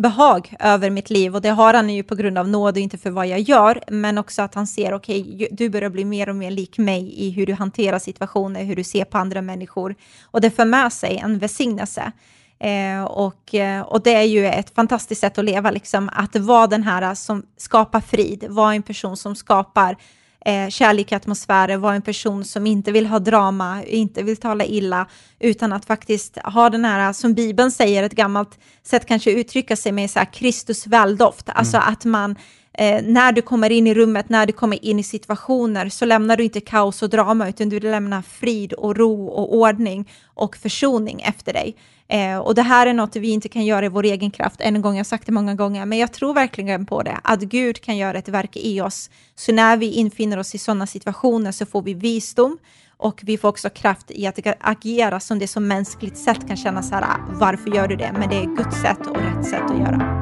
behag 0.02 0.56
över 0.60 0.90
mitt 0.90 1.10
liv. 1.10 1.36
Och 1.36 1.42
det 1.42 1.50
har 1.50 1.74
han 1.74 1.90
ju 1.90 2.04
på 2.04 2.16
grund 2.16 2.38
av 2.38 2.48
nåd 2.48 2.74
och 2.74 2.82
inte 2.82 2.98
för 2.98 3.10
vad 3.10 3.28
jag 3.28 3.40
gör, 3.40 3.84
men 3.88 4.18
också 4.18 4.42
att 4.42 4.56
han 4.56 4.68
ser, 4.68 4.94
okej, 4.94 5.22
okay, 5.22 5.48
du 5.52 5.70
börjar 5.70 5.90
bli 5.90 6.06
mer 6.06 6.30
och 6.30 6.36
mer 6.36 6.52
lik 6.52 6.78
mig 6.78 7.14
i 7.16 7.30
hur 7.30 7.46
du 7.46 7.54
hanterar 7.54 8.00
situationer, 8.00 8.64
hur 8.64 8.76
du 8.76 8.84
ser 8.84 9.06
på 9.06 9.18
andra 9.18 9.42
människor. 9.42 9.96
Och 10.24 10.42
det 10.42 10.52
för 10.52 10.66
med 10.66 10.94
sig 10.94 11.18
en 11.18 11.40
välsignelse. 11.40 12.12
Eh, 12.60 13.04
och, 13.04 13.56
eh, 13.56 13.82
och 13.82 14.02
det 14.02 14.14
är 14.14 14.24
ju 14.24 14.46
ett 14.46 14.76
fantastiskt 14.76 15.22
sätt 15.22 15.38
att 15.38 15.46
leva, 15.46 15.72
liksom, 15.72 16.10
att 16.14 16.36
vara 16.36 16.68
den 16.68 16.84
här 16.84 17.16
som 17.16 17.44
skapar 17.58 18.02
frid, 18.02 18.46
vara 18.50 18.74
en 18.74 18.84
person 18.84 19.18
som 19.18 19.36
skapar 19.36 19.98
eh, 20.45 20.69
kärlek 20.69 21.12
i 21.12 21.15
atmosfären, 21.15 21.82
vara 21.82 21.95
en 21.95 22.01
person 22.01 22.45
som 22.45 22.67
inte 22.67 22.91
vill 22.91 23.06
ha 23.06 23.19
drama, 23.19 23.84
inte 23.84 24.23
vill 24.23 24.38
tala 24.38 24.65
illa, 24.65 25.08
utan 25.39 25.73
att 25.73 25.86
faktiskt 25.86 26.38
ha 26.38 26.69
den 26.69 26.86
här, 26.86 27.13
som 27.13 27.34
Bibeln 27.34 27.71
säger, 27.71 28.04
ett 28.04 28.15
gammalt 28.15 28.60
sätt 28.84 29.06
kanske 29.06 29.32
uttrycka 29.32 29.75
sig 29.75 29.91
med 29.91 30.12
så 30.12 30.19
här, 30.19 30.34
Kristus 30.34 30.88
väldoft, 30.88 31.49
mm. 31.49 31.58
alltså 31.58 31.77
att 31.77 32.06
man 32.06 32.36
Eh, 32.73 33.03
när 33.03 33.31
du 33.31 33.41
kommer 33.41 33.71
in 33.71 33.88
i 33.88 33.93
rummet, 33.93 34.29
när 34.29 34.45
du 34.45 34.53
kommer 34.53 34.86
in 34.86 34.99
i 34.99 35.03
situationer, 35.03 35.89
så 35.89 36.05
lämnar 36.05 36.38
du 36.38 36.43
inte 36.43 36.62
kaos 36.62 37.01
och 37.01 37.10
drama, 37.10 37.49
utan 37.49 37.69
du 37.69 37.79
lämnar 37.79 38.21
frid 38.21 38.73
och 38.73 38.97
ro 38.97 39.27
och 39.27 39.55
ordning 39.55 40.10
och 40.25 40.55
försoning 40.55 41.21
efter 41.21 41.53
dig. 41.53 41.75
Eh, 42.07 42.38
och 42.38 42.55
det 42.55 42.62
här 42.62 42.88
är 42.88 42.93
något 42.93 43.15
vi 43.15 43.29
inte 43.29 43.49
kan 43.49 43.65
göra 43.65 43.86
i 43.86 43.89
vår 43.89 44.03
egen 44.05 44.31
kraft. 44.31 44.62
Än 44.62 44.75
en 44.75 44.81
gång, 44.81 44.93
jag 44.93 44.99
har 44.99 45.03
sagt 45.03 45.25
det 45.25 45.31
många 45.31 45.55
gånger, 45.55 45.86
men 45.86 45.97
jag 45.97 46.13
tror 46.13 46.34
verkligen 46.34 46.86
på 46.86 47.03
det, 47.03 47.19
att 47.23 47.39
Gud 47.39 47.81
kan 47.81 47.97
göra 47.97 48.17
ett 48.17 48.29
verk 48.29 48.57
i 48.57 48.81
oss. 48.81 49.10
Så 49.36 49.51
när 49.51 49.77
vi 49.77 49.91
infinner 49.91 50.39
oss 50.39 50.55
i 50.55 50.57
sådana 50.57 50.88
situationer 50.88 51.51
så 51.51 51.65
får 51.65 51.81
vi 51.81 51.93
visdom 51.93 52.57
och 52.97 53.21
vi 53.23 53.38
får 53.38 53.49
också 53.49 53.69
kraft 53.69 54.12
i 54.12 54.27
att 54.27 54.39
agera 54.60 55.19
som 55.19 55.39
det 55.39 55.47
som 55.47 55.67
mänskligt 55.67 56.17
sätt 56.17 56.47
kan 56.47 56.57
kännas 56.57 56.89
så 56.89 56.95
här, 56.95 57.03
ah, 57.03 57.17
varför 57.39 57.75
gör 57.75 57.88
du 57.88 57.95
det? 57.95 58.12
Men 58.19 58.29
det 58.29 58.36
är 58.36 58.45
Guds 58.45 58.81
sätt 58.81 59.07
och 59.07 59.17
rätt 59.17 59.45
sätt 59.45 59.63
att 59.71 59.79
göra. 59.79 60.20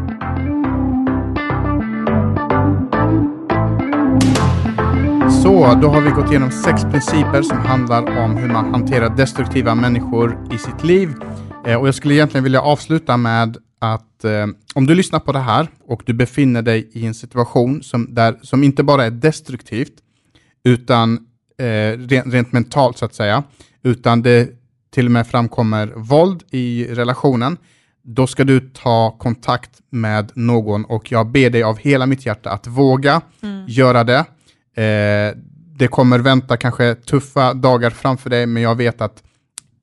Så, 5.50 5.80
då 5.82 5.88
har 5.88 6.02
vi 6.02 6.10
gått 6.10 6.30
igenom 6.30 6.52
sex 6.52 6.82
principer 6.84 7.42
som 7.42 7.58
handlar 7.58 8.24
om 8.24 8.38
hur 8.38 8.48
man 8.48 8.74
hanterar 8.74 9.10
destruktiva 9.10 9.76
människor 9.76 10.48
i 10.54 10.58
sitt 10.58 10.84
liv. 10.84 11.14
Eh, 11.66 11.76
och 11.76 11.88
jag 11.88 11.96
skulle 11.96 12.14
egentligen 12.14 12.44
vilja 12.44 12.62
avsluta 12.62 13.18
med 13.18 13.58
att 13.80 14.24
eh, 14.24 14.48
om 14.76 14.88
du 14.88 14.96
lyssnar 14.96 15.20
på 15.20 15.32
det 15.32 15.40
här 15.40 15.68
och 15.88 16.04
du 16.06 16.14
befinner 16.14 16.62
dig 16.62 16.90
i 16.94 17.06
en 17.06 17.14
situation 17.14 17.84
som, 17.84 18.14
där, 18.16 18.40
som 18.42 18.64
inte 18.64 18.84
bara 18.84 19.06
är 19.06 19.12
destruktivt, 19.12 19.94
utan 20.64 21.20
eh, 21.60 21.98
rent, 21.98 22.34
rent 22.34 22.52
mentalt 22.52 22.98
så 22.98 23.06
att 23.06 23.16
säga, 23.16 23.44
utan 23.84 24.22
det 24.22 24.50
till 24.92 25.06
och 25.06 25.12
med 25.12 25.28
framkommer 25.28 25.94
våld 25.96 26.44
i 26.52 26.88
relationen, 26.90 27.58
då 28.04 28.28
ska 28.28 28.44
du 28.44 28.60
ta 28.60 29.16
kontakt 29.20 29.72
med 29.90 30.32
någon 30.36 30.86
och 30.86 31.12
jag 31.12 31.28
ber 31.28 31.50
dig 31.50 31.64
av 31.64 31.78
hela 31.78 32.06
mitt 32.06 32.26
hjärta 32.26 32.50
att 32.50 32.68
våga 32.68 33.22
mm. 33.42 33.66
göra 33.68 34.04
det. 34.04 34.26
Eh, 34.76 35.36
det 35.76 35.88
kommer 35.88 36.20
vänta 36.20 36.58
kanske 36.58 36.96
tuffa 36.96 37.54
dagar 37.54 37.90
framför 37.90 38.30
dig, 38.30 38.46
men 38.46 38.64
jag 38.64 38.76
vet 38.76 39.02
att 39.02 39.24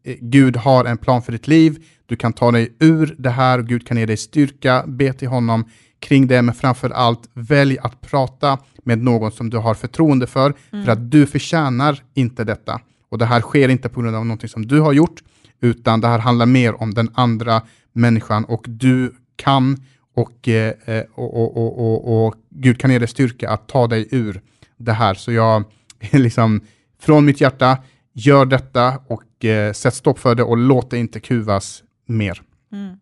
eh, 0.05 0.17
Gud 0.21 0.57
har 0.57 0.85
en 0.85 0.99
plan 0.99 1.23
för 1.23 1.33
ditt 1.33 1.49
liv. 1.49 1.85
Du 2.07 2.17
kan 2.17 2.33
ta 2.33 2.51
dig 2.51 2.77
ur 2.81 3.15
det 3.19 3.31
här, 3.31 3.63
Gud 3.63 3.87
kan 3.87 3.97
ge 3.97 4.07
dig 4.07 4.17
styrka, 4.17 4.85
be 4.87 5.13
till 5.13 5.29
honom 5.29 5.65
kring 6.01 6.27
det, 6.27 6.43
men 6.43 6.55
framför 6.55 6.91
allt 6.91 7.29
välj 7.35 7.79
att 7.79 8.01
prata 8.01 8.59
med 8.85 8.99
någon 8.99 9.33
som 9.33 9.51
du 9.51 9.57
har 9.57 9.75
förtroende 9.75 10.27
för, 10.27 10.55
mm. 10.73 10.85
för 10.85 10.93
att 10.93 11.11
du 11.11 11.27
förtjänar 11.27 12.03
inte 12.15 12.45
detta. 12.45 12.81
Och 13.09 13.19
det 13.19 13.27
här 13.27 13.41
sker 13.41 13.69
inte 13.69 13.89
på 13.89 14.01
grund 14.01 14.17
av 14.17 14.27
någonting 14.27 14.49
som 14.49 14.67
du 14.67 14.81
har 14.81 14.93
gjort, 14.93 15.23
utan 15.61 16.01
det 16.01 16.09
här 16.09 16.19
handlar 16.19 16.47
mer 16.47 16.83
om 16.83 16.95
den 16.95 17.11
andra 17.15 17.63
människan 17.93 18.45
och 18.45 18.65
du 18.69 19.15
kan 19.37 19.77
och, 20.15 20.49
eh, 20.49 21.05
och, 21.15 21.57
och, 21.57 21.79
och, 21.79 22.27
och 22.27 22.35
Gud 22.51 22.81
kan 22.81 22.91
ge 22.91 22.99
dig 22.99 23.09
styrka 23.09 23.51
att 23.51 23.69
ta 23.69 23.87
dig 23.87 24.09
ur 24.11 24.41
det 24.77 24.93
här. 24.93 25.15
Så 25.15 25.33
jag, 25.33 25.65
liksom, 26.13 26.61
från 27.01 27.25
mitt 27.25 27.41
hjärta, 27.41 27.79
gör 28.13 28.45
detta 28.45 28.99
och 29.09 29.45
eh, 29.45 29.73
sätt 29.73 29.95
stopp 29.95 30.19
för 30.19 30.35
det 30.35 30.43
och 30.43 30.57
låt 30.57 30.91
det 30.91 30.99
inte 30.99 31.21
kuvas 31.21 31.83
mer. 32.07 32.43
Mm. 32.73 32.97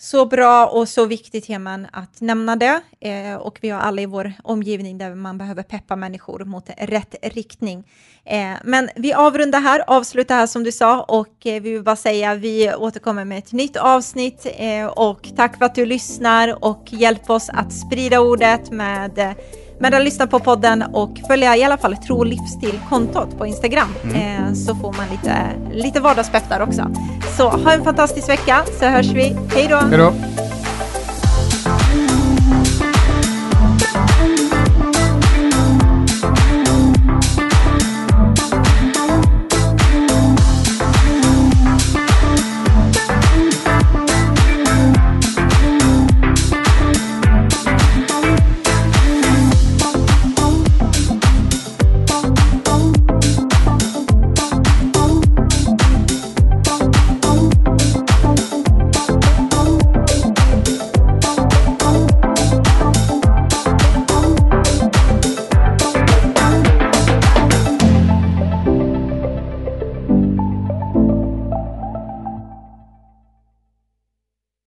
Så 0.00 0.26
bra 0.26 0.66
och 0.66 0.88
så 0.88 1.06
viktigt, 1.06 1.46
Heman, 1.46 1.86
att 1.92 2.20
nämna 2.20 2.56
det. 2.56 2.80
Eh, 3.00 3.34
och 3.34 3.58
vi 3.60 3.68
har 3.68 3.80
alla 3.80 4.02
i 4.02 4.06
vår 4.06 4.32
omgivning 4.42 4.98
där 4.98 5.14
man 5.14 5.38
behöver 5.38 5.62
peppa 5.62 5.96
människor 5.96 6.44
mot 6.44 6.70
rätt 6.76 7.14
riktning. 7.22 7.84
Eh, 8.24 8.52
men 8.64 8.88
vi 8.96 9.12
avrundar 9.12 9.60
här, 9.60 9.84
avslutar 9.86 10.34
här 10.34 10.46
som 10.46 10.64
du 10.64 10.72
sa 10.72 11.02
och 11.02 11.46
eh, 11.46 11.62
vi 11.62 11.70
vill 11.72 11.82
bara 11.82 11.96
säga 11.96 12.34
vi 12.34 12.74
återkommer 12.74 13.24
med 13.24 13.38
ett 13.38 13.52
nytt 13.52 13.76
avsnitt 13.76 14.46
eh, 14.56 14.86
och 14.86 15.28
tack 15.36 15.58
för 15.58 15.64
att 15.64 15.74
du 15.74 15.86
lyssnar 15.86 16.64
och 16.64 16.84
hjälp 16.90 17.30
oss 17.30 17.50
att 17.50 17.72
sprida 17.72 18.20
ordet 18.20 18.70
med 18.70 19.18
eh, 19.18 19.32
med 19.80 19.94
att 19.94 20.04
lyssna 20.04 20.26
på 20.26 20.38
podden 20.38 20.82
och 20.82 21.18
följa 21.28 21.56
i 21.56 21.64
alla 21.64 21.78
fall 21.78 21.96
Tro 21.96 22.16
och 22.16 22.26
livsstil-kontot 22.26 23.38
på 23.38 23.46
Instagram 23.46 23.88
mm. 24.04 24.16
eh, 24.16 24.52
så 24.52 24.74
får 24.74 24.92
man 24.92 25.06
lite, 25.10 25.36
lite 25.72 26.00
vardagspepp 26.00 26.48
där 26.48 26.62
också. 26.62 26.90
Så 27.36 27.48
ha 27.48 27.72
en 27.72 27.84
fantastisk 27.84 28.28
vecka 28.28 28.64
så 28.80 28.86
hörs 28.86 29.06
vi. 29.06 29.36
Hej 29.54 29.66
då! 29.70 29.76
Hej 29.76 29.98
då! 29.98 30.12